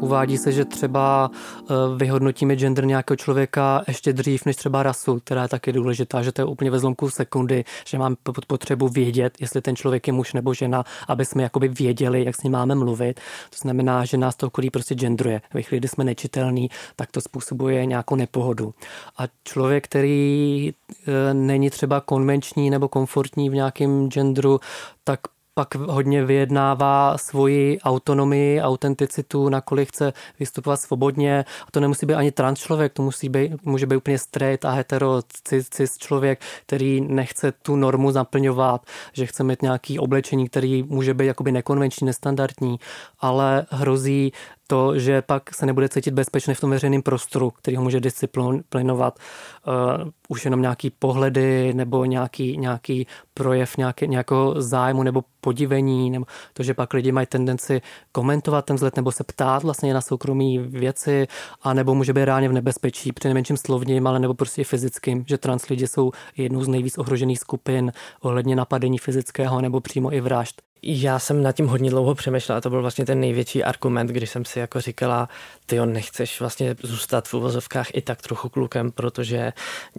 Uvádí 0.00 0.38
se, 0.38 0.52
že 0.52 0.64
třeba 0.64 1.30
eh, 1.30 1.74
vyhodnotíme 1.96 2.56
gender 2.56 2.84
nějakého 2.86 3.16
člověka 3.16 3.84
ještě 3.88 4.12
dřív 4.12 4.44
než 4.44 4.56
třeba 4.56 4.82
rasu, 4.82 5.20
která 5.20 5.42
je 5.42 5.48
taky 5.48 5.72
důležitá, 5.72 6.22
že 6.22 6.32
to 6.32 6.40
je 6.40 6.44
úplně 6.44 6.70
ve 6.70 6.78
zlomku 6.78 7.10
sekundy, 7.10 7.64
že 7.86 7.98
máme 7.98 8.16
potřebu 8.46 8.88
vědět, 8.88 9.34
jestli 9.40 9.62
ten 9.62 9.76
člověk 9.76 10.06
je 10.06 10.12
muž 10.12 10.32
nebo 10.32 10.54
žena, 10.54 10.84
aby 11.08 11.24
jsme 11.24 11.42
jakoby 11.42 11.68
věděli, 11.68 12.24
jak 12.24 12.36
s 12.36 12.42
ním 12.42 12.52
máme 12.52 12.74
mluvit. 12.74 13.20
To 13.50 13.56
znamená, 13.62 14.04
že 14.04 14.16
nás 14.16 14.36
to 14.36 14.46
okolí 14.46 14.70
prostě 14.70 14.94
genderuje. 14.94 15.42
Ve 15.54 15.62
chvíli, 15.62 15.80
kdy 15.80 15.88
jsme 15.88 16.04
nečitelní, 16.04 16.70
tak 16.96 17.10
to 17.10 17.20
způsobuje 17.20 17.86
nějakou 17.86 18.16
nepohodu. 18.16 18.74
A 19.18 19.22
člověk, 19.44 19.84
který 19.84 20.72
eh, 21.06 21.34
není 21.34 21.70
třeba 21.70 22.00
konvenční 22.00 22.70
nebo 22.70 22.88
komfortní 22.88 23.50
v 23.50 23.54
nějakém 23.54 24.08
genderu, 24.08 24.60
tak 25.04 25.20
pak 25.54 25.74
hodně 25.74 26.24
vyjednává 26.24 27.18
svoji 27.18 27.80
autonomii, 27.80 28.60
autenticitu, 28.60 29.48
nakolik 29.48 29.88
chce 29.88 30.12
vystupovat 30.40 30.80
svobodně. 30.80 31.44
A 31.66 31.70
to 31.70 31.80
nemusí 31.80 32.06
být 32.06 32.14
ani 32.14 32.32
trans 32.32 32.60
člověk, 32.60 32.92
to 32.92 33.02
musí 33.02 33.28
být, 33.28 33.64
může 33.64 33.86
být 33.86 33.96
úplně 33.96 34.18
straight 34.18 34.64
a 34.64 34.70
hetero 34.70 35.22
cis, 35.44 35.68
cis 35.68 35.98
člověk, 35.98 36.40
který 36.66 37.00
nechce 37.00 37.52
tu 37.52 37.76
normu 37.76 38.10
zaplňovat, 38.10 38.86
že 39.12 39.26
chce 39.26 39.44
mít 39.44 39.62
nějaký 39.62 39.98
oblečení, 39.98 40.48
který 40.48 40.82
může 40.82 41.14
být 41.14 41.26
jakoby 41.26 41.52
nekonvenční, 41.52 42.06
nestandardní, 42.06 42.80
ale 43.20 43.66
hrozí 43.70 44.32
to, 44.66 44.98
že 44.98 45.22
pak 45.22 45.54
se 45.54 45.66
nebude 45.66 45.88
cítit 45.88 46.10
bezpečně 46.10 46.54
v 46.54 46.60
tom 46.60 46.70
veřejném 46.70 47.02
prostoru, 47.02 47.50
který 47.50 47.76
ho 47.76 47.82
může 47.82 48.00
disciplinovat 48.00 49.18
uh, 49.66 50.10
už 50.28 50.44
jenom 50.44 50.62
nějaký 50.62 50.90
pohledy 50.90 51.74
nebo 51.74 52.04
nějaký, 52.04 52.56
nějaký 52.56 53.06
projev 53.34 53.76
nějaký, 53.76 54.08
nějakého 54.08 54.62
zájmu 54.62 55.02
nebo 55.02 55.24
podivení, 55.40 56.10
nebo 56.10 56.26
to, 56.52 56.62
že 56.62 56.74
pak 56.74 56.92
lidi 56.92 57.12
mají 57.12 57.26
tendenci 57.26 57.82
komentovat 58.12 58.64
ten 58.64 58.76
vzhled 58.76 58.96
nebo 58.96 59.12
se 59.12 59.24
ptát 59.24 59.62
vlastně 59.62 59.94
na 59.94 60.00
soukromí 60.00 60.58
věci, 60.58 61.26
a 61.62 61.74
nebo 61.74 61.94
může 61.94 62.12
být 62.12 62.24
reálně 62.24 62.48
v 62.48 62.52
nebezpečí, 62.52 63.12
při 63.12 63.28
nejmenším 63.28 63.56
slovním, 63.56 64.06
ale 64.06 64.18
nebo 64.18 64.34
prostě 64.34 64.64
fyzickým, 64.64 65.24
že 65.28 65.38
trans 65.38 65.68
lidi 65.68 65.86
jsou 65.86 66.12
jednou 66.36 66.62
z 66.64 66.68
nejvíc 66.68 66.98
ohrožených 66.98 67.38
skupin 67.38 67.92
ohledně 68.20 68.56
napadení 68.56 68.98
fyzického 68.98 69.60
nebo 69.60 69.80
přímo 69.80 70.12
i 70.12 70.20
vražd. 70.20 70.62
Já 70.86 71.18
jsem 71.18 71.42
nad 71.42 71.52
tím 71.52 71.66
hodně 71.66 71.90
dlouho 71.90 72.14
přemýšlela 72.14 72.58
a 72.58 72.60
to 72.60 72.70
byl 72.70 72.80
vlastně 72.80 73.06
ten 73.06 73.20
největší 73.20 73.64
argument, 73.64 74.06
když 74.06 74.30
jsem 74.30 74.44
si 74.44 74.58
jako 74.58 74.80
říkala, 74.80 75.28
ty 75.66 75.86
nechceš 75.86 76.40
vlastně 76.40 76.76
zůstat 76.82 77.28
v 77.28 77.34
uvozovkách 77.34 77.86
i 77.94 78.02
tak 78.02 78.22
trochu 78.22 78.48
klukem, 78.48 78.90
protože 78.90 79.52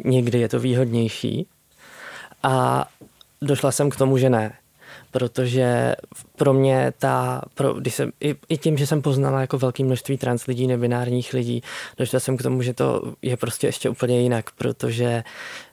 někdy 0.06 0.40
je 0.40 0.50
to 0.50 0.60
výhodnější. 0.60 1.48
A 2.44 2.86
došla 3.42 3.72
jsem 3.72 3.90
k 3.90 3.96
tomu, 3.96 4.18
že 4.18 4.30
ne. 4.30 4.54
Protože 5.12 5.96
pro 6.36 6.54
mě 6.54 6.94
ta, 6.98 7.42
pro, 7.54 7.74
když 7.74 7.96
jsem, 7.96 8.12
i, 8.22 8.36
i 8.50 8.58
tím, 8.58 8.78
že 8.78 8.88
jsem 8.88 9.02
poznala 9.02 9.42
jako 9.42 9.58
velké 9.58 9.84
množství 9.84 10.18
trans 10.18 10.46
lidí, 10.46 10.68
nebinárních 10.68 11.34
lidí, 11.34 11.64
došla 11.98 12.20
jsem 12.20 12.38
k 12.38 12.44
tomu, 12.44 12.62
že 12.62 12.74
to 12.74 13.14
je 13.22 13.38
prostě 13.38 13.68
ještě 13.68 13.90
úplně 13.90 14.22
jinak, 14.22 14.52
protože 14.52 15.24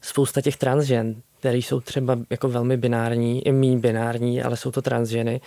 spousta 0.01 0.40
těch 0.40 0.57
transžen, 0.57 1.22
které 1.42 1.59
jsou 1.59 1.81
třeba 1.81 2.18
jako 2.31 2.48
velmi 2.48 2.76
binární, 2.76 3.46
i 3.46 3.52
mý 3.52 3.76
binární, 3.78 4.42
ale 4.42 4.57
jsou 4.57 4.70
to 4.70 4.83
transženy, 4.83 5.40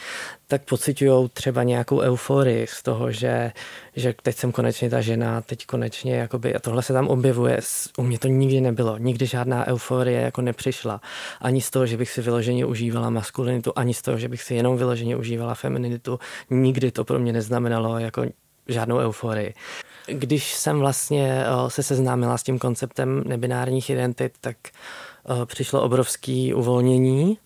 tak 0.48 0.62
pocitují 0.62 1.30
třeba 1.30 1.64
nějakou 1.64 2.00
euforii 2.00 2.68
z 2.68 2.84
toho, 2.84 3.12
že, 3.12 3.52
že 3.96 4.14
teď 4.24 4.36
jsem 4.36 4.52
konečně 4.52 4.90
ta 4.90 5.02
žena, 5.02 5.42
teď 5.42 5.66
konečně, 5.66 6.16
jakoby, 6.16 6.56
a 6.56 6.60
tohle 6.60 6.84
se 6.84 6.94
tam 6.94 7.08
objevuje. 7.08 7.60
U 7.98 8.04
mě 8.04 8.20
to 8.20 8.28
nikdy 8.28 8.62
nebylo, 8.62 8.98
nikdy 8.98 9.26
žádná 9.26 9.68
euforie 9.68 10.22
jako 10.22 10.42
nepřišla. 10.42 11.02
Ani 11.42 11.62
z 11.62 11.70
toho, 11.70 11.86
že 11.86 11.98
bych 11.98 12.12
si 12.12 12.22
vyloženě 12.22 12.66
užívala 12.66 13.10
maskulinitu, 13.10 13.72
ani 13.76 13.94
z 13.94 14.02
toho, 14.02 14.18
že 14.18 14.28
bych 14.28 14.44
si 14.44 14.56
jenom 14.56 14.78
vyloženě 14.78 15.16
užívala 15.16 15.56
femininitu. 15.56 16.20
Nikdy 16.50 16.92
to 16.92 17.04
pro 17.06 17.20
mě 17.20 17.34
neznamenalo 17.34 18.00
jako 18.00 18.26
žádnou 18.68 18.98
euforii. 18.98 19.54
Když 20.08 20.54
jsem 20.54 20.80
vlastně 20.80 21.44
se 21.68 21.84
seznámila 21.84 22.38
s 22.38 22.44
tím 22.44 22.60
konceptem 22.60 23.24
nebinárních 23.26 23.90
identit, 23.90 24.34
tak 24.42 24.58
Eh, 24.68 25.15
přišlo 25.46 25.82
obrovské 25.82 26.52
uvolnění. 26.56 27.38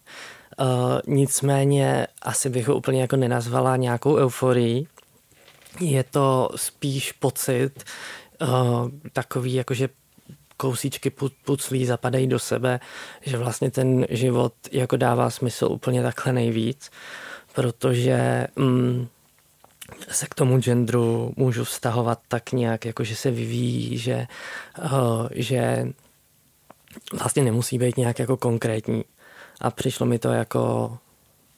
Eh, 0.60 1.02
nicméně 1.08 2.08
asi 2.22 2.50
bych 2.50 2.68
ho 2.68 2.76
úplně 2.76 3.02
jako 3.02 3.16
nenazvala 3.16 3.76
nějakou 3.76 4.16
euforii. 4.16 4.88
Je 5.80 6.04
to 6.04 6.50
spíš 6.56 7.12
pocit 7.12 7.84
eh, 8.42 8.48
takový, 9.14 9.54
jakože 9.54 9.90
kousíčky 10.58 11.12
puclí 11.46 11.86
zapadají 11.86 12.28
do 12.28 12.40
sebe, 12.40 12.80
že 13.22 13.38
vlastně 13.38 13.72
ten 13.72 14.06
život 14.10 14.54
jako 14.72 14.98
dává 14.98 15.30
smysl 15.30 15.66
úplně 15.66 16.04
takhle 16.04 16.34
nejvíc, 16.34 16.92
protože 17.56 18.48
mm, 18.56 19.08
se 20.10 20.26
k 20.26 20.36
tomu 20.36 20.60
genderu 20.60 21.34
můžu 21.38 21.64
vztahovat 21.64 22.20
tak 22.28 22.52
nějak, 22.52 22.86
jako 22.86 23.04
že 23.04 23.16
se 23.16 23.32
vyvíjí, 23.32 23.98
že, 23.98 24.28
uh, 24.84 25.28
že 25.32 25.88
vlastně 27.20 27.44
nemusí 27.44 27.78
být 27.78 27.98
nějak 27.98 28.20
jako 28.20 28.38
konkrétní. 28.38 29.04
A 29.62 29.72
přišlo 29.72 30.06
mi 30.06 30.20
to 30.20 30.28
jako 30.32 30.98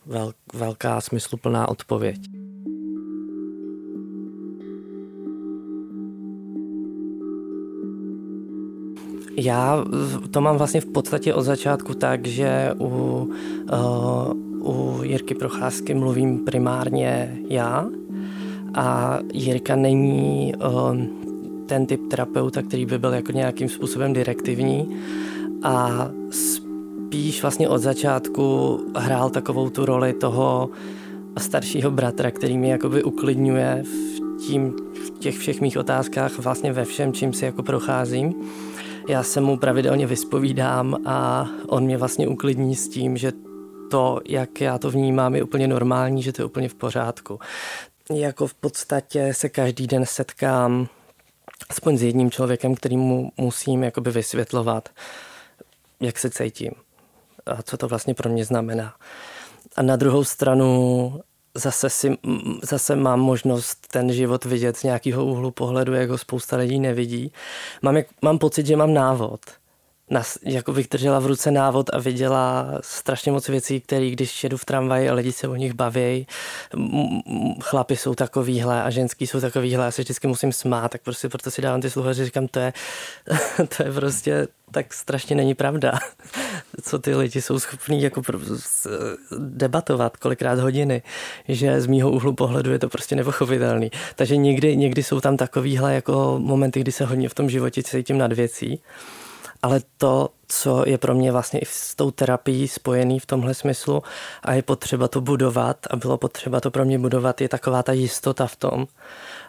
vel, 0.05 0.33
velká 0.53 1.01
smysluplná 1.01 1.69
odpověď. 1.69 2.21
Já 9.37 9.85
to 10.31 10.41
mám 10.41 10.57
vlastně 10.57 10.81
v 10.81 10.85
podstatě 10.85 11.33
od 11.33 11.41
začátku 11.41 11.93
tak, 11.93 12.27
že 12.27 12.71
u, 12.79 12.85
uh, 12.85 14.33
u 14.67 15.03
Jirky 15.03 15.35
Procházky 15.35 15.93
mluvím 15.93 16.45
primárně 16.45 17.37
já 17.49 17.85
a 18.73 19.19
Jirka 19.33 19.75
není 19.75 20.53
uh, 20.55 21.20
ten 21.71 21.85
typ 21.85 22.07
terapeuta, 22.09 22.61
který 22.61 22.85
by 22.85 22.97
byl 22.97 23.13
jako 23.13 23.31
nějakým 23.31 23.69
způsobem 23.69 24.13
direktivní 24.13 25.01
a 25.63 26.07
spíš 26.29 27.41
vlastně 27.41 27.69
od 27.69 27.77
začátku 27.77 28.79
hrál 28.95 29.29
takovou 29.29 29.69
tu 29.69 29.85
roli 29.85 30.13
toho 30.13 30.69
staršího 31.37 31.91
bratra, 31.91 32.31
který 32.31 32.57
mi 32.57 32.69
jakoby 32.69 33.03
uklidňuje 33.03 33.83
v, 33.83 34.21
tím, 34.47 34.75
v 35.07 35.19
těch 35.19 35.37
všech 35.37 35.61
mých 35.61 35.77
otázkách, 35.77 36.39
vlastně 36.39 36.73
ve 36.73 36.85
všem, 36.85 37.13
čím 37.13 37.33
si 37.33 37.45
jako 37.45 37.63
procházím. 37.63 38.33
Já 39.07 39.23
se 39.23 39.41
mu 39.41 39.57
pravidelně 39.57 40.07
vyspovídám 40.07 40.97
a 41.05 41.47
on 41.67 41.83
mě 41.83 41.97
vlastně 41.97 42.27
uklidní 42.27 42.75
s 42.75 42.87
tím, 42.87 43.17
že 43.17 43.31
to, 43.91 44.19
jak 44.27 44.61
já 44.61 44.77
to 44.77 44.91
vnímám, 44.91 45.35
je 45.35 45.43
úplně 45.43 45.67
normální, 45.67 46.23
že 46.23 46.33
to 46.33 46.41
je 46.41 46.45
úplně 46.45 46.69
v 46.69 46.75
pořádku. 46.75 47.39
Jako 48.13 48.47
v 48.47 48.53
podstatě 48.53 49.33
se 49.33 49.49
každý 49.49 49.87
den 49.87 50.05
setkám 50.05 50.87
aspoň 51.71 51.97
s 51.97 52.03
jedním 52.03 52.31
člověkem, 52.31 52.75
kterýmu 52.75 53.31
musím 53.37 53.83
jakoby 53.83 54.11
vysvětlovat, 54.11 54.89
jak 55.99 56.19
se 56.19 56.29
cítím 56.29 56.71
a 57.45 57.63
co 57.63 57.77
to 57.77 57.87
vlastně 57.87 58.13
pro 58.13 58.29
mě 58.29 58.45
znamená. 58.45 58.95
A 59.75 59.81
na 59.81 59.95
druhou 59.95 60.23
stranu 60.23 61.21
zase, 61.55 61.89
si, 61.89 62.17
zase 62.63 62.95
mám 62.95 63.19
možnost 63.19 63.87
ten 63.87 64.13
život 64.13 64.45
vidět 64.45 64.77
z 64.77 64.83
nějakého 64.83 65.25
úhlu 65.25 65.51
pohledu, 65.51 65.93
jak 65.93 66.09
ho 66.09 66.17
spousta 66.17 66.57
lidí 66.57 66.79
nevidí. 66.79 67.31
Mám, 67.81 67.97
mám 68.21 68.37
pocit, 68.37 68.65
že 68.65 68.75
mám 68.75 68.93
návod– 68.93 69.41
nas, 70.11 70.37
jako 70.43 70.73
bych 70.73 70.87
držela 70.87 71.19
v 71.19 71.25
ruce 71.25 71.51
návod 71.51 71.89
a 71.93 71.99
viděla 71.99 72.67
strašně 72.81 73.31
moc 73.31 73.47
věcí, 73.47 73.81
které 73.81 74.09
když 74.09 74.43
jedu 74.43 74.57
v 74.57 74.65
tramvaji 74.65 75.09
a 75.09 75.13
lidi 75.13 75.31
se 75.31 75.47
o 75.47 75.55
nich 75.55 75.73
baví, 75.73 76.27
chlapi 77.61 77.97
jsou 77.97 78.15
takovýhle 78.15 78.83
a 78.83 78.89
ženský 78.89 79.27
jsou 79.27 79.41
takovýhle, 79.41 79.85
já 79.85 79.91
se 79.91 80.01
vždycky 80.01 80.27
musím 80.27 80.51
smát, 80.51 80.91
tak 80.91 81.01
prostě 81.01 81.29
proto 81.29 81.51
si 81.51 81.61
dávám 81.61 81.81
ty 81.81 81.89
sluchaře, 81.89 82.25
říkám, 82.25 82.47
to 82.47 82.59
je, 82.59 82.73
to 83.77 83.83
je 83.83 83.91
prostě 83.93 84.47
tak 84.71 84.93
strašně 84.93 85.35
není 85.35 85.53
pravda, 85.53 85.91
co 86.81 86.99
ty 86.99 87.15
lidi 87.15 87.41
jsou 87.41 87.59
schopní 87.59 88.01
jako 88.01 88.21
debatovat 89.39 90.17
kolikrát 90.17 90.59
hodiny, 90.59 91.01
že 91.47 91.81
z 91.81 91.87
mýho 91.87 92.11
úhlu 92.11 92.33
pohledu 92.33 92.71
je 92.71 92.79
to 92.79 92.89
prostě 92.89 93.15
nepochopitelný. 93.15 93.91
Takže 94.15 94.37
někdy, 94.37 94.77
někdy 94.77 95.03
jsou 95.03 95.21
tam 95.21 95.37
takovýhle 95.37 95.93
jako 95.93 96.39
momenty, 96.39 96.79
kdy 96.79 96.91
se 96.91 97.05
hodně 97.05 97.29
v 97.29 97.33
tom 97.33 97.49
životě 97.49 97.83
cítím 97.83 98.17
nad 98.17 98.33
věcí 98.33 98.81
ale 99.61 99.81
to, 99.97 100.29
co 100.47 100.83
je 100.87 100.97
pro 100.97 101.15
mě 101.15 101.31
vlastně 101.31 101.59
i 101.59 101.65
s 101.65 101.95
tou 101.95 102.11
terapií 102.11 102.67
spojený 102.67 103.19
v 103.19 103.25
tomhle 103.25 103.53
smyslu 103.53 104.03
a 104.43 104.53
je 104.53 104.61
potřeba 104.61 105.07
to 105.07 105.21
budovat 105.21 105.77
a 105.89 105.95
bylo 105.95 106.17
potřeba 106.17 106.59
to 106.59 106.71
pro 106.71 106.85
mě 106.85 106.99
budovat, 106.99 107.41
je 107.41 107.49
taková 107.49 107.83
ta 107.83 107.91
jistota 107.91 108.47
v 108.47 108.55
tom 108.55 108.87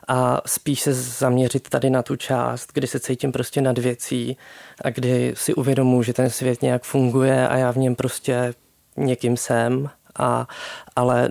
a 0.09 0.41
spíš 0.47 0.81
se 0.81 0.95
zaměřit 0.95 1.69
tady 1.69 1.91
na 1.91 2.03
tu 2.03 2.17
část, 2.17 2.71
kdy 2.73 2.87
se 2.87 3.01
cítím 3.01 3.33
prostě 3.33 3.63
nad 3.63 3.79
věcí 3.79 4.37
a 4.85 4.91
kdy 4.91 5.35
si 5.37 5.55
uvědomuji, 5.55 6.03
že 6.03 6.13
ten 6.13 6.31
svět 6.31 6.63
nějak 6.63 6.83
funguje 6.83 7.49
a 7.49 7.57
já 7.57 7.71
v 7.71 7.77
něm 7.77 7.95
prostě 7.95 8.55
někým 8.97 9.37
jsem, 9.37 9.91
a, 10.19 10.49
ale 10.97 11.29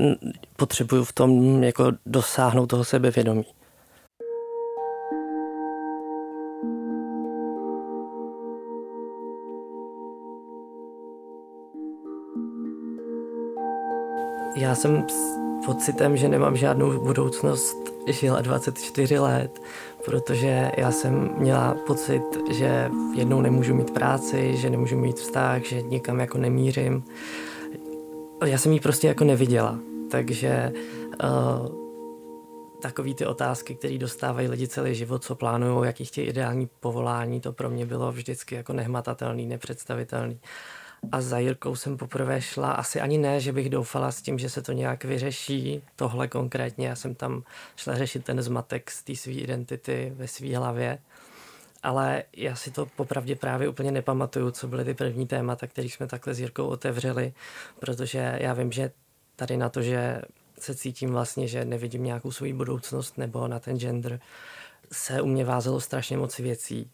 potřebuju 0.55 1.03
v 1.03 1.13
tom 1.13 1.63
jako 1.63 1.91
dosáhnout 2.05 2.67
toho 2.67 2.83
sebevědomí. 2.83 3.45
Já 14.55 14.75
jsem 14.75 15.09
s 15.09 15.37
pocitem, 15.65 16.17
že 16.17 16.29
nemám 16.29 16.57
žádnou 16.57 16.99
budoucnost, 16.99 17.77
žila 18.07 18.41
24 18.41 19.19
let, 19.19 19.61
protože 20.05 20.71
já 20.77 20.91
jsem 20.91 21.29
měla 21.37 21.75
pocit, 21.87 22.23
že 22.51 22.91
jednou 23.15 23.41
nemůžu 23.41 23.75
mít 23.75 23.91
práci, 23.91 24.57
že 24.57 24.69
nemůžu 24.69 24.97
mít 24.97 25.19
vztah, 25.19 25.63
že 25.63 25.81
nikam 25.81 26.19
jako 26.19 26.37
nemířím. 26.37 27.03
Já 28.45 28.57
jsem 28.57 28.71
ji 28.71 28.79
prostě 28.79 29.07
jako 29.07 29.23
neviděla, 29.23 29.79
takže 30.11 30.73
uh, 31.23 31.81
takový 32.81 33.15
ty 33.15 33.25
otázky, 33.25 33.75
které 33.75 33.97
dostávají 33.97 34.47
lidi 34.47 34.67
celý 34.67 34.95
život, 34.95 35.23
co 35.23 35.35
plánují, 35.35 35.87
jaký 35.87 36.05
chtějí 36.05 36.27
ideální 36.27 36.69
povolání, 36.79 37.41
to 37.41 37.53
pro 37.53 37.69
mě 37.69 37.85
bylo 37.85 38.11
vždycky 38.11 38.55
jako 38.55 38.73
nehmatatelný, 38.73 39.45
nepředstavitelný. 39.45 40.39
A 41.11 41.21
za 41.21 41.39
Jirkou 41.39 41.75
jsem 41.75 41.97
poprvé 41.97 42.41
šla, 42.41 42.71
asi 42.71 43.01
ani 43.01 43.17
ne, 43.17 43.39
že 43.39 43.51
bych 43.51 43.69
doufala 43.69 44.11
s 44.11 44.21
tím, 44.21 44.39
že 44.39 44.49
se 44.49 44.61
to 44.61 44.71
nějak 44.71 45.03
vyřeší, 45.03 45.83
tohle 45.95 46.27
konkrétně. 46.27 46.87
Já 46.87 46.95
jsem 46.95 47.15
tam 47.15 47.43
šla 47.75 47.95
řešit 47.95 48.25
ten 48.25 48.41
zmatek 48.41 48.91
z 48.91 49.03
té 49.03 49.15
své 49.15 49.33
identity 49.33 50.13
ve 50.15 50.27
své 50.27 50.57
hlavě. 50.57 50.99
Ale 51.83 52.23
já 52.37 52.55
si 52.55 52.71
to 52.71 52.85
popravdě 52.85 53.35
právě 53.35 53.69
úplně 53.69 53.91
nepamatuju, 53.91 54.51
co 54.51 54.67
byly 54.67 54.85
ty 54.85 54.93
první 54.93 55.27
témata, 55.27 55.67
které 55.67 55.87
jsme 55.87 56.07
takhle 56.07 56.33
s 56.33 56.39
Jirkou 56.39 56.67
otevřeli, 56.67 57.33
protože 57.79 58.37
já 58.41 58.53
vím, 58.53 58.71
že 58.71 58.91
tady 59.35 59.57
na 59.57 59.69
to, 59.69 59.81
že 59.81 60.21
se 60.59 60.75
cítím 60.75 61.11
vlastně, 61.11 61.47
že 61.47 61.65
nevidím 61.65 62.03
nějakou 62.03 62.31
svou 62.31 62.53
budoucnost 62.53 63.17
nebo 63.17 63.47
na 63.47 63.59
ten 63.59 63.79
gender, 63.79 64.19
se 64.91 65.21
u 65.21 65.25
mě 65.25 65.45
vázelo 65.45 65.81
strašně 65.81 66.17
moc 66.17 66.39
věcí, 66.39 66.91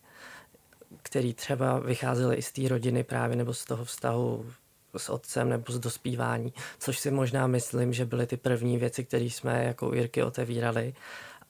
které 1.04 1.34
třeba 1.34 1.80
vycházely 1.80 2.36
i 2.36 2.42
z 2.42 2.52
té 2.52 2.68
rodiny 2.68 3.04
právě 3.04 3.36
nebo 3.36 3.54
z 3.54 3.66
toho 3.66 3.86
vztahu 3.86 4.46
s 4.98 5.10
otcem 5.10 5.50
nebo 5.50 5.64
z 5.74 5.80
dospívání, 5.80 6.54
což 6.80 7.00
si 7.00 7.12
možná 7.12 7.48
myslím, 7.48 7.94
že 7.94 8.06
byly 8.06 8.28
ty 8.28 8.38
první 8.38 8.78
věci, 8.78 9.04
které 9.04 9.26
jsme 9.26 9.64
jako 9.64 9.94
Jirky 9.94 10.24
otevírali 10.24 10.94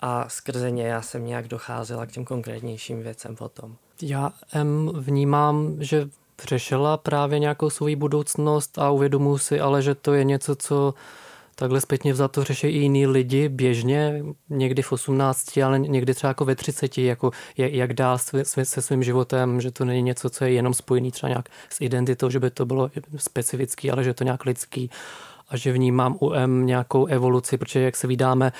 a 0.02 0.30
skrze 0.30 0.71
ně 0.71 0.88
já 0.88 1.02
jsem 1.02 1.26
nějak 1.26 1.47
docházela 1.47 2.06
k 2.06 2.12
těm 2.12 2.26
konkrétnějším 2.26 3.04
věcem 3.04 3.36
potom. 3.36 3.76
Já 4.02 4.32
em, 4.54 4.91
vnímám, 4.95 5.76
že 5.80 6.10
řešila 6.43 6.97
právě 6.97 7.39
nějakou 7.39 7.69
svou 7.69 7.95
budoucnost 7.95 8.80
a 8.80 8.91
uvědomuji 8.91 9.38
si 9.38 9.60
ale, 9.60 9.82
že 9.82 9.95
to 9.95 10.13
je 10.13 10.23
něco, 10.23 10.56
co 10.56 10.93
takhle 11.60 11.82
zpětně 11.82 12.13
to 12.32 12.43
řeší 12.43 12.67
i 12.67 12.78
jiní 12.78 13.08
lidi 13.08 13.50
běžně, 13.50 14.24
někdy 14.50 14.82
v 14.82 14.91
18, 14.91 15.58
ale 15.58 15.80
někdy 15.80 16.13
třeba 16.13 16.28
jako 16.28 16.46
ve 16.46 16.56
30, 16.56 16.98
jako 16.98 17.32
jak 17.58 17.93
dál 17.93 18.17
se 18.63 18.82
svým 18.82 19.04
životem, 19.04 19.62
že 19.62 19.72
to 19.72 19.86
není 19.86 20.02
něco, 20.02 20.30
co 20.30 20.46
je 20.46 20.52
jenom 20.52 20.74
spojený 20.74 21.12
třeba 21.12 21.30
nějak 21.30 21.50
s 21.70 21.82
identitou, 21.82 22.30
že 22.30 22.39
by 22.39 22.50
to 22.50 22.65
bylo 22.65 22.91
specifický, 23.17 23.91
ale 23.91 24.04
že 24.04 24.10
je 24.10 24.13
to 24.13 24.24
nějak 24.24 24.46
lidský. 24.46 24.89
A 25.50 25.58
že 25.58 25.72
vnímám 25.72 26.17
u 26.22 26.34
M 26.34 26.65
nějakou 26.65 27.06
evoluci, 27.06 27.58
protože 27.58 27.80
jak 27.80 27.96
se 27.96 28.08
vydáme 28.08 28.52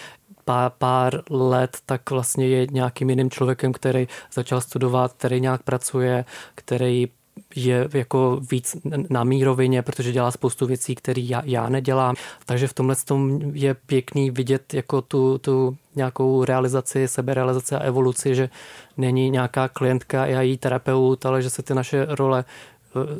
pár, 0.46 0.72
pár 0.78 1.22
let, 1.30 1.78
tak 1.86 2.10
vlastně 2.10 2.48
je 2.48 2.68
nějakým 2.72 3.10
jiným 3.10 3.30
člověkem, 3.30 3.74
který 3.74 4.08
začal 4.34 4.62
studovat, 4.62 5.14
který 5.14 5.42
nějak 5.42 5.64
pracuje, 5.64 6.26
který 6.56 7.08
je 7.56 7.90
jako 7.94 8.40
víc 8.52 8.78
na 9.10 9.24
mírovině, 9.24 9.82
protože 9.82 10.12
dělá 10.12 10.32
spoustu 10.32 10.66
věcí, 10.66 10.96
které 10.96 11.22
já, 11.22 11.42
já 11.46 11.70
nedělám. 11.70 12.16
Takže 12.46 12.68
v 12.68 12.74
tomhle 12.74 12.96
tom 13.06 13.42
je 13.54 13.74
pěkný 13.74 14.32
vidět 14.32 14.74
jako 14.74 15.02
tu, 15.02 15.38
tu 15.38 15.78
nějakou 15.96 16.44
realizaci, 16.44 17.08
seberealizaci 17.08 17.76
a 17.76 17.80
evoluci, 17.80 18.36
že 18.36 18.50
není 18.98 19.30
nějaká 19.30 19.68
klientka, 19.68 20.26
já 20.26 20.42
jí 20.42 20.58
terapeut, 20.58 21.26
ale 21.26 21.42
že 21.42 21.50
se 21.50 21.64
ty 21.64 21.74
naše 21.74 22.06
role 22.10 22.46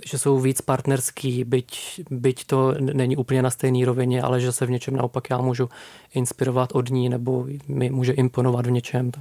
že 0.06 0.18
jsou 0.18 0.40
víc 0.40 0.62
partnerský, 0.62 1.44
byť, 1.44 2.02
byť 2.10 2.46
to 2.46 2.74
není 2.80 3.18
úplně 3.18 3.42
na 3.42 3.50
stejné 3.50 3.86
rovině, 3.86 4.22
ale 4.22 4.42
že 4.42 4.52
se 4.52 4.66
v 4.66 4.70
něčem 4.70 4.96
naopak 4.96 5.30
já 5.30 5.38
můžu 5.38 5.70
inspirovat 6.14 6.72
od 6.74 6.90
ní 6.90 7.10
nebo 7.10 7.46
mi 7.68 7.90
může 7.90 8.14
imponovat 8.14 8.66
v 8.68 8.72
něčem. 8.72 9.12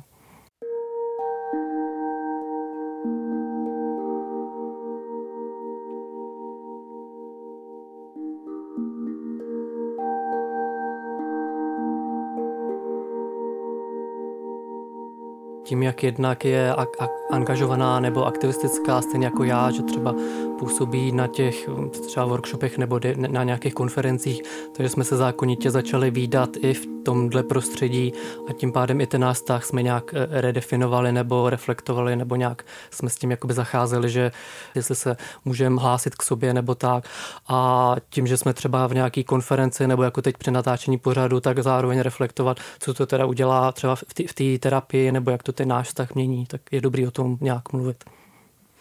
Tím, 15.67 15.83
jak 15.83 16.03
jednak 16.03 16.45
je 16.45 16.73
a- 16.75 16.87
a- 16.99 17.09
angažovaná 17.31 18.01
nebo 18.01 18.27
aktivistická, 18.27 19.03
stejně 19.03 19.27
jako 19.27 19.45
já, 19.45 19.71
že 19.71 19.83
třeba 19.83 20.15
působí 20.59 21.13
na 21.13 21.27
těch 21.27 21.69
třeba 22.07 22.27
workshopech 22.27 22.79
nebo 22.79 22.99
de- 22.99 23.15
na 23.17 23.45
nějakých 23.45 23.75
konferencích, 23.75 24.43
takže 24.73 24.89
jsme 24.89 25.05
se 25.05 25.17
zákonitě 25.17 25.71
začali 25.71 26.11
výdat 26.11 26.51
i 26.61 26.75
v 26.75 26.96
tomhle 27.07 27.43
prostředí 27.43 28.13
a 28.49 28.53
tím 28.53 28.73
pádem 28.73 29.01
i 29.01 29.07
ten 29.07 29.21
náš 29.21 29.37
vztah 29.37 29.65
jsme 29.65 29.83
nějak 29.83 30.15
eh, 30.15 30.41
redefinovali 30.41 31.13
nebo 31.13 31.51
reflektovali 31.51 32.17
nebo 32.17 32.37
nějak 32.37 32.65
jsme 32.91 33.11
s 33.11 33.17
tím 33.17 33.31
jakoby 33.31 33.55
zacházeli, 33.55 34.11
že 34.11 34.33
jestli 34.75 34.95
se 34.95 35.17
můžeme 35.45 35.81
hlásit 35.81 36.15
k 36.15 36.23
sobě 36.23 36.55
nebo 36.55 36.75
tak 36.75 37.05
a 37.49 37.95
tím, 38.11 38.27
že 38.27 38.37
jsme 38.37 38.55
třeba 38.55 38.87
v 38.87 38.95
nějaký 38.95 39.25
konferenci 39.25 39.87
nebo 39.87 40.03
jako 40.03 40.23
teď 40.23 40.37
při 40.37 40.51
natáčení 40.51 40.99
pořadu, 40.99 41.41
tak 41.41 41.59
zároveň 41.59 42.01
reflektovat, 42.01 42.61
co 42.79 42.95
to 42.95 43.07
teda 43.07 43.27
udělá 43.27 43.73
třeba 43.73 43.97
v 43.97 44.35
té 44.35 44.59
terapii 44.59 45.13
nebo 45.13 45.31
jak 45.31 45.43
to 45.43 45.53
ten 45.53 45.69
náš 45.69 45.87
vztah 45.87 46.15
mění, 46.15 46.47
tak 46.47 46.61
je 46.73 46.81
dobrý 46.81 47.07
o 47.07 47.11
tom 47.11 47.39
nějak 47.41 47.73
mluvit. 47.73 48.16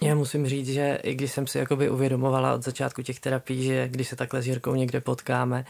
Já 0.06 0.16
musím 0.16 0.48
říct, 0.48 0.70
že 0.70 1.00
i 1.04 1.16
když 1.16 1.32
jsem 1.32 1.48
si 1.48 1.58
jakoby 1.58 1.90
uvědomovala 1.90 2.54
od 2.54 2.64
začátku 2.64 3.02
těch 3.02 3.20
terapií, 3.20 3.64
že 3.64 3.88
když 3.88 4.08
se 4.08 4.16
takhle 4.16 4.42
s 4.42 4.48
Jirkou 4.48 4.76
někde 4.76 5.02
potkáme, 5.02 5.66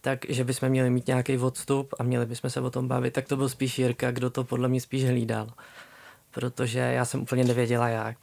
tak 0.00 0.26
že 0.28 0.44
bychom 0.44 0.68
měli 0.68 0.90
mít 0.90 1.06
nějaký 1.06 1.38
odstup 1.38 1.94
a 1.98 2.02
měli 2.02 2.26
bychom 2.26 2.50
se 2.50 2.60
o 2.60 2.70
tom 2.70 2.88
bavit, 2.88 3.14
tak 3.14 3.28
to 3.28 3.36
byl 3.36 3.48
spíš 3.48 3.78
Jirka, 3.78 4.10
kdo 4.10 4.30
to 4.30 4.44
podle 4.44 4.68
mě 4.68 4.80
spíš 4.80 5.04
hlídal. 5.04 5.46
Protože 6.30 6.78
já 6.78 7.04
jsem 7.04 7.22
úplně 7.22 7.44
nevěděla 7.44 7.88
jak. 7.88 8.16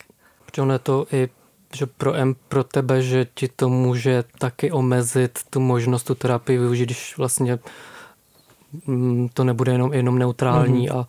Protože 0.45 0.61
ono 0.61 0.73
je 0.73 0.79
to 0.79 1.07
i 1.11 1.29
že 1.75 1.85
pro 1.85 2.13
M, 2.13 2.35
pro 2.47 2.63
tebe, 2.63 3.01
že 3.01 3.27
ti 3.33 3.47
to 3.47 3.69
může 3.69 4.23
taky 4.37 4.71
omezit 4.71 5.39
tu 5.49 5.59
možnost 5.59 6.03
tu 6.03 6.15
terapii 6.15 6.57
využít, 6.57 6.85
když 6.85 7.17
vlastně 7.17 7.59
mm, 8.85 9.29
to 9.33 9.43
nebude 9.43 9.71
jenom, 9.71 9.93
jenom 9.93 10.19
neutrální 10.19 10.89
mm-hmm. 10.89 10.99
a 10.99 11.07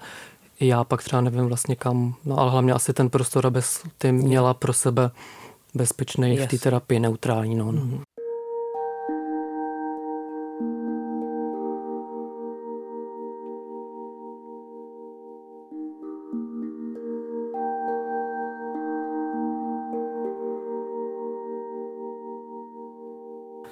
já 0.61 0.85
pak 0.85 1.03
třeba 1.03 1.23
nevím 1.23 1.47
vlastně 1.47 1.77
kam, 1.77 2.14
no 2.25 2.38
ale 2.38 2.51
hlavně 2.51 2.73
asi 2.73 2.92
ten 2.92 3.11
prostor, 3.11 3.47
aby 3.47 3.61
ty 3.99 4.12
měla 4.12 4.55
pro 4.55 4.73
sebe 4.73 5.11
bezpečný 5.75 6.37
yes. 6.37 6.44
v 6.44 6.49
té 6.49 6.59
terapii, 6.59 7.01
neutrální. 7.01 7.55
No. 7.55 7.64
Mm-hmm. 7.64 8.01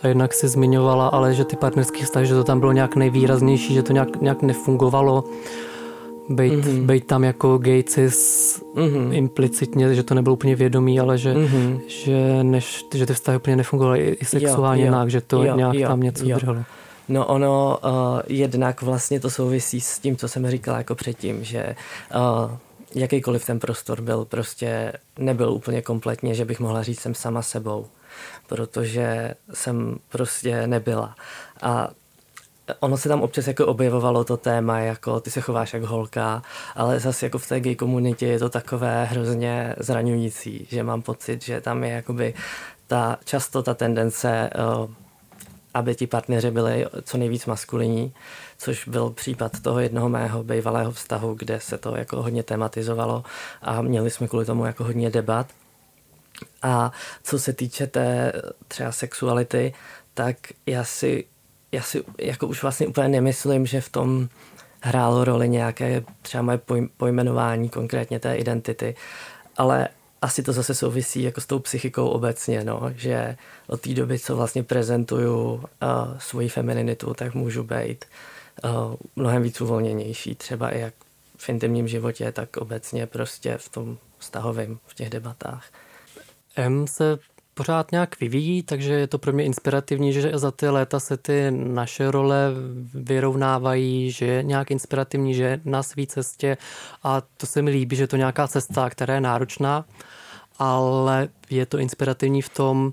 A 0.03 0.09
jednak 0.09 0.35
si 0.35 0.49
zmiňovala, 0.49 1.09
ale 1.09 1.35
že 1.35 1.45
ty 1.45 1.57
partnerské 1.57 2.05
vztahy, 2.05 2.27
že 2.27 2.35
to 2.35 2.45
tam 2.45 2.61
bylo 2.61 2.73
nějak 2.73 2.97
nejvýraznější, 2.97 3.75
že 3.75 3.83
to 3.83 3.93
nějak, 3.93 4.21
nějak 4.21 4.43
nefungovalo 4.43 5.25
být, 6.29 6.53
mm-hmm. 6.53 6.87
být 6.87 7.07
tam 7.07 7.25
jako 7.25 7.59
gay 7.59 7.83
cis 7.83 8.63
mm-hmm. 8.75 9.13
implicitně, 9.13 9.95
že 9.95 10.03
to 10.03 10.15
nebylo 10.15 10.33
úplně 10.33 10.57
vědomý, 10.57 11.01
ale 11.01 11.19
že, 11.19 11.35
mm-hmm. 11.35 11.81
že, 11.89 12.45
než, 12.45 12.85
že 12.95 13.07
ty 13.07 13.15
vztahy 13.15 13.37
úplně 13.37 13.57
nefungovaly 13.57 14.09
i 14.09 14.25
sexuálně 14.25 14.83
jo, 14.83 14.87
jinak, 14.87 15.11
že 15.11 15.21
to 15.21 15.43
jo, 15.45 15.57
nějak 15.57 15.75
jo, 15.75 15.89
tam 15.89 16.01
něco 16.01 16.25
jo. 16.29 16.37
drželo. 16.37 16.65
No 17.09 17.27
ono 17.27 17.79
uh, 17.85 18.21
jednak 18.27 18.83
vlastně 18.83 19.21
to 19.21 19.31
souvisí 19.31 19.81
s 19.81 19.99
tím, 19.99 20.17
co 20.17 20.29
jsem 20.29 20.51
říkala 20.51 20.79
jako 20.79 20.95
předtím, 20.95 21.45
že 21.45 21.77
uh, 22.15 22.51
jakýkoliv 22.95 23.47
ten 23.47 23.59
prostor 23.59 24.01
byl 24.01 24.25
prostě 24.25 24.93
nebyl 25.19 25.53
úplně 25.53 25.83
kompletně, 25.83 26.35
že 26.35 26.45
bych 26.45 26.61
mohla 26.61 26.83
říct 26.83 27.01
jsem 27.01 27.15
sama 27.15 27.43
sebou, 27.43 27.87
protože 28.47 29.35
jsem 29.55 29.97
prostě 30.09 30.67
nebyla. 30.67 31.15
A 31.63 31.89
ono 32.81 32.97
se 32.97 33.09
tam 33.09 33.23
občas 33.23 33.47
jako 33.47 33.67
objevovalo 33.67 34.25
to 34.25 34.37
téma, 34.37 34.79
jako 34.79 35.21
ty 35.21 35.31
se 35.31 35.41
chováš 35.41 35.75
jak 35.75 35.83
holka, 35.83 36.43
ale 36.75 37.01
zase 37.01 37.27
jako 37.27 37.39
v 37.39 37.49
té 37.49 37.61
gay 37.61 37.75
komunitě 37.75 38.27
je 38.27 38.39
to 38.39 38.49
takové 38.49 39.05
hrozně 39.05 39.75
zraňující, 39.79 40.67
že 40.71 40.83
mám 40.83 41.03
pocit, 41.03 41.43
že 41.45 41.61
tam 41.61 41.85
je 41.85 41.91
jakoby 41.91 42.35
ta, 42.87 43.19
často 43.25 43.63
ta 43.63 43.75
tendence, 43.75 44.51
uh, 44.79 44.91
aby 45.75 45.95
ti 45.95 46.07
partneři 46.07 46.51
byli 46.51 46.87
co 47.03 47.19
nejvíc 47.19 47.47
maskulinní, 47.47 48.13
což 48.59 48.89
byl 48.89 49.11
případ 49.11 49.61
toho 49.61 49.81
jednoho 49.81 50.09
mého 50.09 50.45
bývalého 50.45 50.93
vztahu, 50.93 51.35
kde 51.35 51.61
se 51.61 51.79
to 51.79 51.97
jako 51.97 52.23
hodně 52.23 52.43
tematizovalo 52.43 53.25
a 53.63 53.83
měli 53.83 54.11
jsme 54.11 54.29
kvůli 54.29 54.45
tomu 54.45 54.67
jako 54.67 54.85
hodně 54.85 55.11
debat. 55.11 55.47
A 56.63 56.93
co 57.23 57.39
se 57.39 57.53
týče 57.53 57.87
té 57.87 58.33
třeba 58.69 58.93
sexuality, 58.93 59.75
tak 60.15 60.37
já 60.67 60.85
si 60.85 61.25
já 61.77 61.83
si 61.83 62.05
jako 62.19 62.47
už 62.47 62.63
vlastně 62.63 62.87
úplně 62.87 63.09
nemyslím, 63.09 63.67
že 63.67 63.81
v 63.81 63.89
tom 63.89 64.29
hrálo 64.81 65.25
roli 65.25 65.49
nějaké 65.49 66.05
třeba 66.23 66.43
moje 66.43 66.61
pojmenování 66.97 67.69
konkrétně 67.69 68.21
té 68.21 68.37
identity, 68.37 68.95
ale 69.57 69.89
asi 70.23 70.43
to 70.43 70.53
zase 70.53 70.75
souvisí 70.75 71.23
jako 71.23 71.41
s 71.41 71.47
tou 71.47 71.59
psychikou 71.59 72.09
obecně, 72.09 72.65
no, 72.65 72.83
že 72.97 73.37
od 73.67 73.81
té 73.81 73.95
doby, 73.95 74.19
co 74.19 74.37
vlastně 74.37 74.63
prezentuju 74.63 75.53
uh, 75.55 75.61
svoji 76.19 76.49
femininitu, 76.49 77.15
tak 77.15 77.35
můžu 77.35 77.63
být 77.63 78.05
uh, 78.65 78.95
mnohem 79.17 79.43
víc 79.43 79.61
uvolněnější, 79.61 80.35
třeba 80.35 80.71
i 80.71 80.81
jak 80.81 80.95
v 81.37 81.49
intimním 81.49 81.89
životě, 81.89 82.33
tak 82.33 82.57
obecně 82.57 83.07
prostě 83.07 83.59
v 83.59 83.69
tom 83.69 83.99
vztahovém, 84.19 84.79
v 84.87 84.95
těch 84.95 85.11
debatách. 85.11 85.65
M 86.57 86.87
se 86.87 87.19
pořád 87.57 87.93
nějak 87.93 88.21
vyvíjí, 88.21 88.63
takže 88.63 88.93
je 88.93 89.07
to 89.07 89.19
pro 89.19 89.33
mě 89.33 89.45
inspirativní, 89.45 90.13
že 90.13 90.31
za 90.35 90.51
ty 90.51 90.69
léta 90.69 91.01
se 91.01 91.17
ty 91.17 91.51
naše 91.51 92.11
role 92.11 92.51
vyrovnávají, 92.95 94.11
že 94.11 94.27
je 94.27 94.43
nějak 94.43 94.71
inspirativní, 94.71 95.35
že 95.35 95.43
je 95.43 95.61
na 95.65 95.83
své 95.83 96.07
cestě 96.07 96.57
a 97.03 97.23
to 97.37 97.47
se 97.47 97.63
mi 97.63 97.71
líbí, 97.71 97.97
že 97.97 98.03
je 98.03 98.07
to 98.07 98.17
nějaká 98.17 98.49
cesta, 98.49 98.91
která 98.91 99.15
je 99.15 99.21
náročná, 99.21 99.85
ale 100.59 101.29
je 101.51 101.67
to 101.67 101.79
inspirativní 101.79 102.43
v 102.43 102.49
tom 102.49 102.93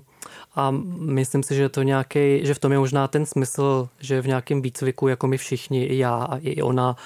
a 0.56 0.70
myslím 0.98 1.42
si, 1.42 1.54
že 1.54 1.68
to 1.68 1.82
nějaký, 1.82 2.46
že 2.46 2.54
v 2.54 2.58
tom 2.58 2.72
je 2.72 2.78
možná 2.78 3.08
ten 3.08 3.26
smysl, 3.26 3.88
že 4.00 4.22
v 4.22 4.26
nějakém 4.26 4.62
výcviku, 4.62 5.08
jako 5.08 5.26
my 5.26 5.36
všichni, 5.38 5.84
i 5.84 5.98
já 5.98 6.14
a 6.14 6.36
i 6.36 6.62
ona, 6.62 6.96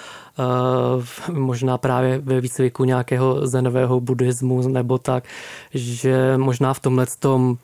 uh, 1.29 1.35
možná 1.35 1.77
právě 1.77 2.17
ve 2.17 2.41
výcviku 2.41 2.83
nějakého 2.83 3.47
zenového 3.47 3.99
buddhismu 3.99 4.67
nebo 4.67 4.97
tak, 4.97 5.23
že 5.73 6.37
možná 6.37 6.73
v 6.73 6.79
tomhle 6.79 7.05
tom 7.19 7.49
uh, 7.51 7.57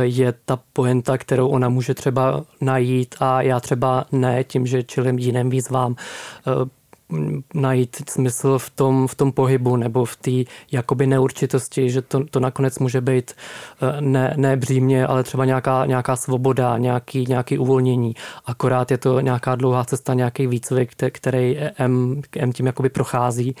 je 0.00 0.34
ta 0.44 0.58
poenta, 0.72 1.18
kterou 1.18 1.48
ona 1.48 1.68
může 1.68 1.94
třeba 1.94 2.44
najít 2.60 3.14
a 3.20 3.42
já 3.42 3.60
třeba 3.60 4.04
ne, 4.12 4.44
tím, 4.44 4.66
že 4.66 4.82
čelím 4.82 5.18
jiným 5.18 5.50
výzvám. 5.50 5.96
Uh, 6.46 6.68
najít 7.54 8.10
smysl 8.10 8.58
v 8.58 8.70
tom, 8.70 9.06
v 9.06 9.14
tom 9.14 9.32
pohybu 9.32 9.76
nebo 9.76 10.04
v 10.04 10.16
té 10.16 10.30
jakoby 10.72 11.06
neurčitosti, 11.06 11.90
že 11.90 12.02
to, 12.02 12.24
to 12.24 12.40
nakonec 12.40 12.78
může 12.78 13.00
být 13.00 13.32
eh, 13.32 14.00
ne, 14.00 14.34
ne 14.36 14.56
břímě, 14.56 15.06
ale 15.06 15.22
třeba 15.22 15.44
nějaká, 15.44 15.86
nějaká 15.86 16.16
svoboda, 16.16 16.78
nějaký, 16.78 17.26
nějaký 17.28 17.58
uvolnění. 17.58 18.14
Akorát 18.46 18.90
je 18.90 18.98
to 18.98 19.20
nějaká 19.20 19.54
dlouhá 19.54 19.84
cesta, 19.84 20.14
nějaký 20.14 20.46
výcvik, 20.46 20.92
který 21.12 21.58
M, 21.78 22.22
M 22.36 22.52
tím 22.52 22.66
jakoby 22.66 22.88
prochází 22.88 23.54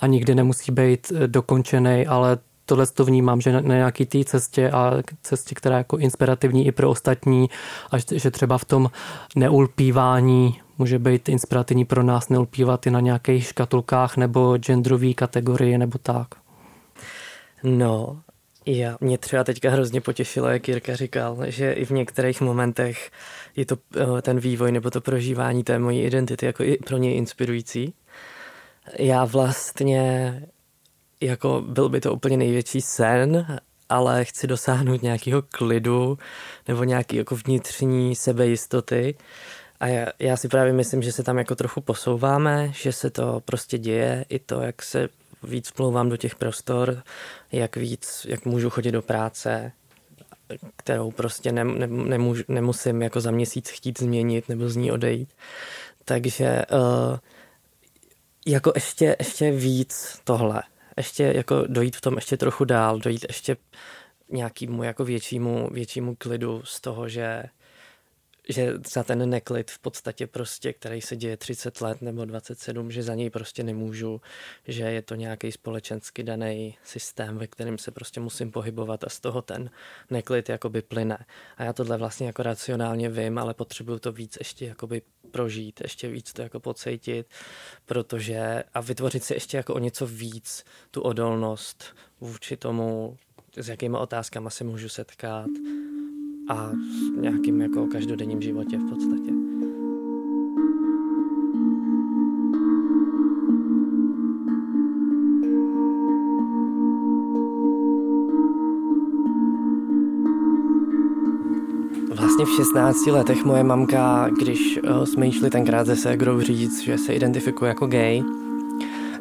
a 0.00 0.06
nikdy 0.06 0.34
nemusí 0.34 0.72
být 0.72 1.12
eh, 1.14 1.28
dokončený, 1.28 2.06
ale 2.06 2.38
tohle 2.66 2.86
to 2.86 3.04
vnímám, 3.04 3.40
že 3.40 3.52
na, 3.52 3.60
nějaký 3.60 4.06
té 4.06 4.24
cestě 4.24 4.70
a 4.70 5.02
cestě, 5.22 5.54
která 5.54 5.76
je 5.76 5.80
jako 5.80 5.98
inspirativní 5.98 6.66
i 6.66 6.72
pro 6.72 6.90
ostatní, 6.90 7.50
a 7.90 7.96
že 8.12 8.30
třeba 8.30 8.58
v 8.58 8.64
tom 8.64 8.90
neulpívání 9.36 10.60
může 10.78 10.98
být 10.98 11.28
inspirativní 11.28 11.84
pro 11.84 12.02
nás 12.02 12.28
neulpívat 12.28 12.86
i 12.86 12.90
na 12.90 13.00
nějakých 13.00 13.46
škatulkách 13.46 14.16
nebo 14.16 14.58
genderové 14.58 15.14
kategorie 15.14 15.78
nebo 15.78 15.98
tak. 15.98 16.28
No, 17.62 18.20
já, 18.66 18.96
mě 19.00 19.18
třeba 19.18 19.44
teďka 19.44 19.70
hrozně 19.70 20.00
potěšilo, 20.00 20.48
jak 20.48 20.68
Jirka 20.68 20.96
říkal, 20.96 21.38
že 21.46 21.72
i 21.72 21.84
v 21.84 21.90
některých 21.90 22.40
momentech 22.40 23.10
je 23.56 23.66
to 23.66 23.76
eh, 23.96 24.22
ten 24.22 24.40
vývoj 24.40 24.72
nebo 24.72 24.90
to 24.90 25.00
prožívání 25.00 25.64
té 25.64 25.78
mojí 25.78 26.02
identity 26.02 26.46
jako 26.46 26.62
i 26.62 26.76
pro 26.76 26.96
něj 26.96 27.16
inspirující. 27.16 27.94
Já 28.98 29.24
vlastně, 29.24 30.42
jako 31.22 31.64
byl 31.68 31.88
by 31.88 32.00
to 32.00 32.12
úplně 32.12 32.36
největší 32.36 32.80
sen, 32.80 33.58
ale 33.88 34.24
chci 34.24 34.46
dosáhnout 34.46 35.02
nějakého 35.02 35.42
klidu 35.42 36.18
nebo 36.68 36.84
nějaký 36.84 37.16
jako 37.16 37.36
vnitřní 37.36 38.16
sebejistoty, 38.16 39.14
a 39.82 39.86
já, 39.86 40.06
já 40.18 40.36
si 40.36 40.48
právě 40.48 40.72
myslím, 40.72 41.02
že 41.02 41.12
se 41.12 41.22
tam 41.22 41.38
jako 41.38 41.54
trochu 41.54 41.80
posouváme, 41.80 42.70
že 42.72 42.92
se 42.92 43.10
to 43.10 43.40
prostě 43.44 43.78
děje, 43.78 44.24
i 44.28 44.38
to, 44.38 44.60
jak 44.60 44.82
se 44.82 45.08
víc 45.42 45.70
plouvám 45.70 46.08
do 46.08 46.16
těch 46.16 46.34
prostor, 46.34 47.02
jak 47.52 47.76
víc, 47.76 48.26
jak 48.28 48.44
můžu 48.44 48.70
chodit 48.70 48.92
do 48.92 49.02
práce, 49.02 49.72
kterou 50.76 51.10
prostě 51.10 51.52
ne, 51.52 51.64
ne, 51.64 51.86
nemůžu, 51.86 52.42
nemusím 52.48 53.02
jako 53.02 53.20
za 53.20 53.30
měsíc 53.30 53.70
chtít 53.70 53.98
změnit 53.98 54.48
nebo 54.48 54.68
z 54.68 54.76
ní 54.76 54.92
odejít. 54.92 55.28
Takže 56.04 56.62
uh, 56.72 57.18
jako 58.46 58.72
ještě, 58.74 59.16
ještě 59.18 59.50
víc 59.50 60.20
tohle. 60.24 60.62
Ještě 60.96 61.32
jako 61.36 61.64
dojít 61.66 61.96
v 61.96 62.00
tom 62.00 62.14
ještě 62.14 62.36
trochu 62.36 62.64
dál, 62.64 62.98
dojít 62.98 63.24
ještě 63.28 63.56
nějakému 64.28 64.82
jako 64.82 65.04
většímu, 65.04 65.68
většímu 65.72 66.14
klidu 66.14 66.62
z 66.64 66.80
toho, 66.80 67.08
že 67.08 67.42
že 68.48 68.74
za 68.94 69.02
ten 69.02 69.30
neklid 69.30 69.70
v 69.70 69.78
podstatě 69.78 70.26
prostě, 70.26 70.72
který 70.72 71.00
se 71.00 71.16
děje 71.16 71.36
30 71.36 71.80
let 71.80 72.02
nebo 72.02 72.24
27, 72.24 72.90
že 72.90 73.02
za 73.02 73.14
něj 73.14 73.30
prostě 73.30 73.62
nemůžu, 73.62 74.20
že 74.68 74.82
je 74.82 75.02
to 75.02 75.14
nějaký 75.14 75.52
společensky 75.52 76.22
daný 76.22 76.76
systém, 76.84 77.38
ve 77.38 77.46
kterém 77.46 77.78
se 77.78 77.90
prostě 77.90 78.20
musím 78.20 78.50
pohybovat 78.50 79.04
a 79.04 79.08
z 79.08 79.20
toho 79.20 79.42
ten 79.42 79.70
neklid 80.10 80.48
jakoby 80.48 80.82
plyne. 80.82 81.26
A 81.56 81.64
já 81.64 81.72
tohle 81.72 81.98
vlastně 81.98 82.26
jako 82.26 82.42
racionálně 82.42 83.08
vím, 83.08 83.38
ale 83.38 83.54
potřebuju 83.54 83.98
to 83.98 84.12
víc 84.12 84.36
ještě 84.38 84.66
jakoby 84.66 85.02
prožít, 85.30 85.80
ještě 85.80 86.08
víc 86.08 86.32
to 86.32 86.42
jako 86.42 86.60
pocítit, 86.60 87.26
protože 87.86 88.64
a 88.74 88.80
vytvořit 88.80 89.24
si 89.24 89.34
ještě 89.34 89.56
jako 89.56 89.74
o 89.74 89.78
něco 89.78 90.06
víc 90.06 90.64
tu 90.90 91.00
odolnost 91.00 91.84
vůči 92.20 92.56
tomu, 92.56 93.16
s 93.56 93.68
jakými 93.68 93.96
otázkami 93.96 94.50
se 94.50 94.64
můžu 94.64 94.88
setkat, 94.88 95.46
a 96.52 96.70
v 97.16 97.20
nějakým 97.20 97.60
jako 97.60 97.86
každodenním 97.86 98.42
životě 98.42 98.78
v 98.78 98.88
podstatě. 98.88 99.32
Vlastně 112.14 112.44
v 112.44 112.56
16 112.56 113.06
letech 113.06 113.44
moje 113.44 113.64
mamka, 113.64 114.28
když 114.28 114.78
uh, 114.82 115.04
jsme 115.04 115.32
šli 115.32 115.50
tenkrát 115.50 115.86
ze 115.86 115.96
ségrou 115.96 116.40
říct, 116.40 116.80
že 116.80 116.98
se 116.98 117.14
identifikuje 117.14 117.68
jako 117.68 117.86
gay, 117.86 118.22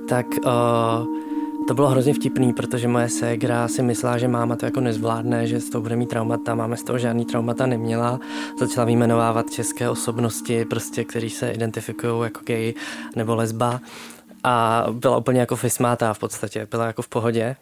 tak 0.07 0.25
uh, 0.45 1.30
to 1.67 1.73
bylo 1.73 1.87
hrozně 1.87 2.13
vtipný, 2.13 2.53
protože 2.53 2.87
moje 2.87 3.09
ségra 3.09 3.67
si 3.67 3.81
myslela, 3.81 4.17
že 4.17 4.27
máma 4.27 4.55
to 4.55 4.65
jako 4.65 4.79
nezvládne, 4.79 5.47
že 5.47 5.59
z 5.59 5.69
toho 5.69 5.81
bude 5.81 5.95
mít 5.95 6.09
traumata. 6.09 6.55
Máma 6.55 6.75
z 6.75 6.83
toho 6.83 6.99
žádný 6.99 7.25
traumata 7.25 7.65
neměla. 7.65 8.19
Začala 8.59 8.85
vyjmenovávat 8.85 9.49
české 9.49 9.89
osobnosti, 9.89 10.65
prostě, 10.65 11.03
kteří 11.03 11.29
se 11.29 11.51
identifikují 11.51 12.23
jako 12.23 12.39
gay 12.45 12.73
nebo 13.15 13.35
lesba. 13.35 13.79
A 14.43 14.85
byla 14.91 15.17
úplně 15.17 15.39
jako 15.39 15.55
fismátá 15.55 16.13
v 16.13 16.19
podstatě, 16.19 16.67
byla 16.71 16.85
jako 16.85 17.01
v 17.01 17.07
pohodě. 17.07 17.55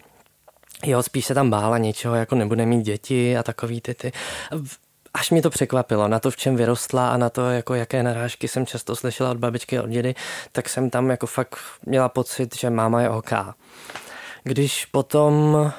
Jo, 0.86 1.04
spíš 1.04 1.26
se 1.26 1.34
tam 1.34 1.50
bála 1.50 1.78
něčeho, 1.78 2.16
jako 2.16 2.36
nebude 2.36 2.66
mít 2.66 2.84
děti 2.84 3.38
a 3.38 3.44
takový 3.44 3.82
ty 3.82 3.94
ty 3.94 4.12
až 5.14 5.32
mě 5.32 5.42
to 5.42 5.50
překvapilo 5.50 6.08
na 6.08 6.20
to, 6.20 6.32
v 6.32 6.38
čem 6.38 6.56
vyrostla 6.56 7.10
a 7.10 7.18
na 7.18 7.30
to, 7.30 7.50
jako 7.50 7.76
jaké 7.76 8.04
narážky 8.04 8.48
jsem 8.48 8.66
často 8.66 8.96
slyšela 8.96 9.32
od 9.32 9.38
babičky 9.38 9.78
a 9.78 9.84
od 9.84 9.90
dědy, 9.90 10.16
tak 10.52 10.70
jsem 10.70 10.90
tam 10.90 11.10
jako 11.10 11.28
fakt 11.28 11.58
měla 11.86 12.10
pocit, 12.10 12.56
že 12.60 12.70
máma 12.70 13.02
je 13.02 13.10
OK. 13.10 13.32
Když 14.44 14.86
potom 14.86 15.72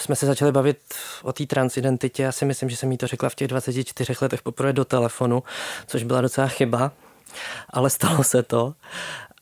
jsme 0.00 0.16
se 0.16 0.26
začali 0.26 0.52
bavit 0.52 0.78
o 1.22 1.32
té 1.32 1.46
transidentitě, 1.46 2.22
já 2.22 2.32
si 2.32 2.44
myslím, 2.44 2.70
že 2.70 2.76
jsem 2.76 2.92
jí 2.92 2.98
to 2.98 3.06
řekla 3.06 3.28
v 3.28 3.34
těch 3.34 3.48
24 3.48 4.14
letech 4.20 4.42
poprvé 4.42 4.72
do 4.72 4.84
telefonu, 4.84 5.42
což 5.86 6.02
byla 6.02 6.20
docela 6.20 6.46
chyba, 6.46 6.92
ale 7.70 7.90
stalo 7.90 8.24
se 8.24 8.42
to. 8.42 8.74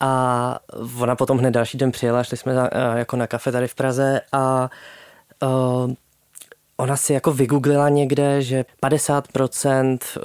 A 0.00 0.58
ona 1.00 1.16
potom 1.16 1.38
hned 1.38 1.50
další 1.50 1.78
den 1.78 1.92
přijela, 1.92 2.24
šli 2.24 2.36
jsme 2.36 2.54
na, 2.54 2.70
jako 2.96 3.16
na 3.16 3.26
kafe 3.26 3.52
tady 3.52 3.68
v 3.68 3.74
Praze 3.74 4.20
a 4.32 4.70
uh, 5.42 5.92
Ona 6.80 6.96
si 6.96 7.12
jako 7.12 7.32
vygooglila 7.32 7.88
někde, 7.88 8.42
že 8.42 8.64
50% 8.82 9.98
eh, 10.16 10.20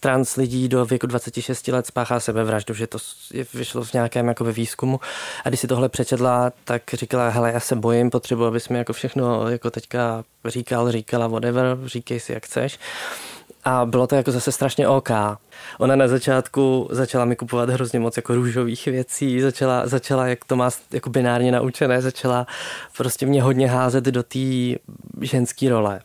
trans 0.00 0.36
lidí 0.36 0.68
do 0.68 0.84
věku 0.84 1.06
26 1.06 1.68
let 1.68 1.86
spáchá 1.86 2.20
sebevraždu, 2.20 2.74
že 2.74 2.86
to 2.86 2.98
vyšlo 3.54 3.84
v 3.84 3.92
nějakém 3.92 4.28
jako 4.28 4.44
výzkumu. 4.44 5.00
A 5.44 5.48
když 5.48 5.60
si 5.60 5.66
tohle 5.66 5.88
přečetla, 5.88 6.52
tak 6.64 6.82
říkala, 6.92 7.28
hele, 7.28 7.52
já 7.52 7.60
se 7.60 7.76
bojím, 7.76 8.10
potřebuji, 8.10 8.46
abys 8.46 8.68
mi 8.68 8.78
jako 8.78 8.92
všechno 8.92 9.48
jako 9.48 9.70
teďka 9.70 10.24
říkal, 10.44 10.92
říkala, 10.92 11.26
whatever, 11.26 11.78
říkej 11.84 12.20
si, 12.20 12.32
jak 12.32 12.46
chceš. 12.46 12.78
A 13.66 13.86
bylo 13.86 14.06
to 14.06 14.14
jako 14.14 14.32
zase 14.32 14.52
strašně 14.52 14.88
OK. 14.88 15.10
Ona 15.78 15.96
na 15.96 16.08
začátku 16.08 16.88
začala 16.90 17.24
mi 17.24 17.36
kupovat 17.36 17.70
hrozně 17.70 18.00
moc 18.00 18.16
jako 18.16 18.34
růžových 18.34 18.86
věcí, 18.86 19.40
začala, 19.40 19.86
začala 19.86 20.26
jak 20.26 20.44
to 20.44 20.56
má 20.56 20.70
jako 20.92 21.10
binárně 21.10 21.52
naučené, 21.52 22.02
začala 22.02 22.46
prostě 22.96 23.26
mě 23.26 23.42
hodně 23.42 23.68
házet 23.68 24.04
do 24.04 24.22
té 24.22 24.38
ženské 25.20 25.68
role. 25.68 26.00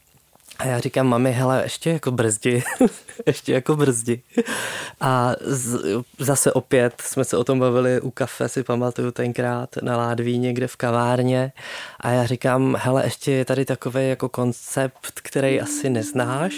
A 0.62 0.68
já 0.68 0.80
říkám, 0.80 1.08
mami, 1.08 1.32
hele, 1.32 1.62
ještě 1.64 1.90
jako 1.90 2.12
brzdi, 2.12 2.64
ještě 3.26 3.54
jako 3.54 3.76
brzdi. 3.76 4.22
A 5.02 5.34
z, 5.42 5.80
zase 6.20 6.54
opět 6.54 6.94
jsme 7.02 7.24
se 7.24 7.38
o 7.38 7.44
tom 7.44 7.60
bavili 7.60 8.02
u 8.02 8.12
kafe, 8.12 8.50
si 8.50 8.64
pamatuju 8.64 9.12
tenkrát 9.12 9.70
na 9.82 9.98
Ládví 9.98 10.38
někde 10.38 10.68
v 10.68 10.76
kavárně. 10.76 11.52
A 12.00 12.10
já 12.10 12.26
říkám, 12.26 12.78
hele, 12.80 13.04
ještě 13.04 13.32
je 13.32 13.46
tady 13.46 13.66
takový 13.66 14.10
jako 14.10 14.30
koncept, 14.30 15.12
který 15.14 15.62
asi 15.62 15.90
neznáš, 15.90 16.54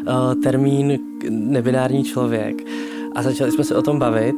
uh, 0.00 0.42
termín 0.42 0.98
nebinární 1.30 2.04
člověk. 2.04 2.56
A 3.14 3.22
začali 3.22 3.52
jsme 3.52 3.64
se 3.64 3.76
o 3.76 3.82
tom 3.82 3.98
bavit. 3.98 4.36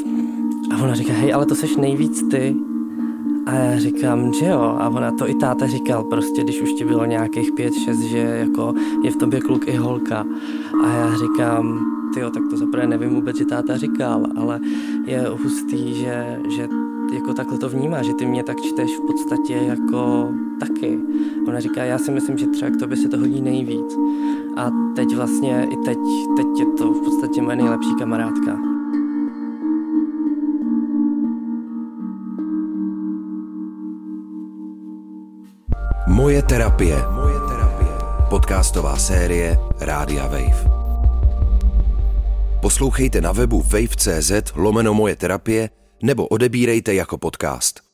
A 0.75 0.83
ona 0.83 0.95
říká, 0.95 1.13
hej, 1.13 1.35
ale 1.35 1.47
to 1.47 1.55
seš 1.55 1.77
nejvíc 1.77 2.23
ty. 2.31 2.70
A 3.47 3.55
já 3.55 3.79
říkám, 3.79 4.33
že 4.33 4.47
jo. 4.47 4.61
A 4.61 4.89
ona 4.89 5.13
to 5.13 5.31
i 5.31 5.35
táta 5.35 5.67
říkal, 5.67 6.05
prostě 6.05 6.43
když 6.43 6.63
už 6.63 6.73
ti 6.73 6.85
bylo 6.85 7.05
nějakých 7.05 7.53
pět, 7.53 7.75
šest, 7.75 8.01
že 8.01 8.19
jako 8.19 8.75
je 9.05 9.11
v 9.11 9.17
tobě 9.17 9.41
kluk 9.41 9.69
i 9.69 9.77
holka. 9.77 10.25
A 10.85 10.89
já 10.89 11.17
říkám, 11.17 11.81
jo, 12.17 12.31
tak 12.31 12.43
to 12.51 12.57
zaprvé 12.57 12.87
nevím 12.87 13.11
vůbec, 13.11 13.37
že 13.37 13.45
táta 13.45 13.77
říkal, 13.77 14.27
ale 14.37 14.61
je 15.05 15.27
hustý, 15.43 15.95
že, 15.95 16.41
že 16.49 16.69
jako 17.13 17.35
takhle 17.35 17.59
to 17.59 17.69
vnímá, 17.69 18.03
že 18.03 18.15
ty 18.15 18.27
mě 18.27 18.43
tak 18.43 18.61
čteš 18.61 18.97
v 18.97 19.07
podstatě 19.07 19.55
jako 19.55 20.29
taky. 20.61 20.99
Ona 21.49 21.61
říká, 21.61 21.85
já 21.85 21.99
si 21.99 22.11
myslím, 22.11 22.39
že 22.39 22.47
třeba 22.47 22.71
k 22.71 22.77
tobě 22.77 22.97
se 22.97 23.09
to 23.09 23.19
hodí 23.19 23.41
nejvíc. 23.41 23.99
A 24.57 24.71
teď 24.95 25.17
vlastně, 25.17 25.69
i 25.71 25.77
teď, 25.77 25.99
teď 26.37 26.47
je 26.59 26.67
to 26.67 26.93
v 26.93 27.05
podstatě 27.05 27.43
moje 27.43 27.57
nejlepší 27.57 27.95
kamarádka. 27.99 28.80
Moje 36.11 36.43
terapie. 36.43 36.99
Moje 37.15 37.39
terapie. 37.47 37.95
podcastová 38.31 38.99
série 38.99 39.55
Rádia 39.79 40.27
Wave. 40.27 40.67
Poslouchejte 42.63 43.21
na 43.21 43.33
webu 43.33 43.63
wave.cz 43.63 44.33
lomeno 44.55 44.95
moje 44.95 45.17
terapie 45.17 45.71
nebo 46.03 46.27
odebírejte 46.27 46.95
jako 46.95 47.19
podcast. 47.19 47.90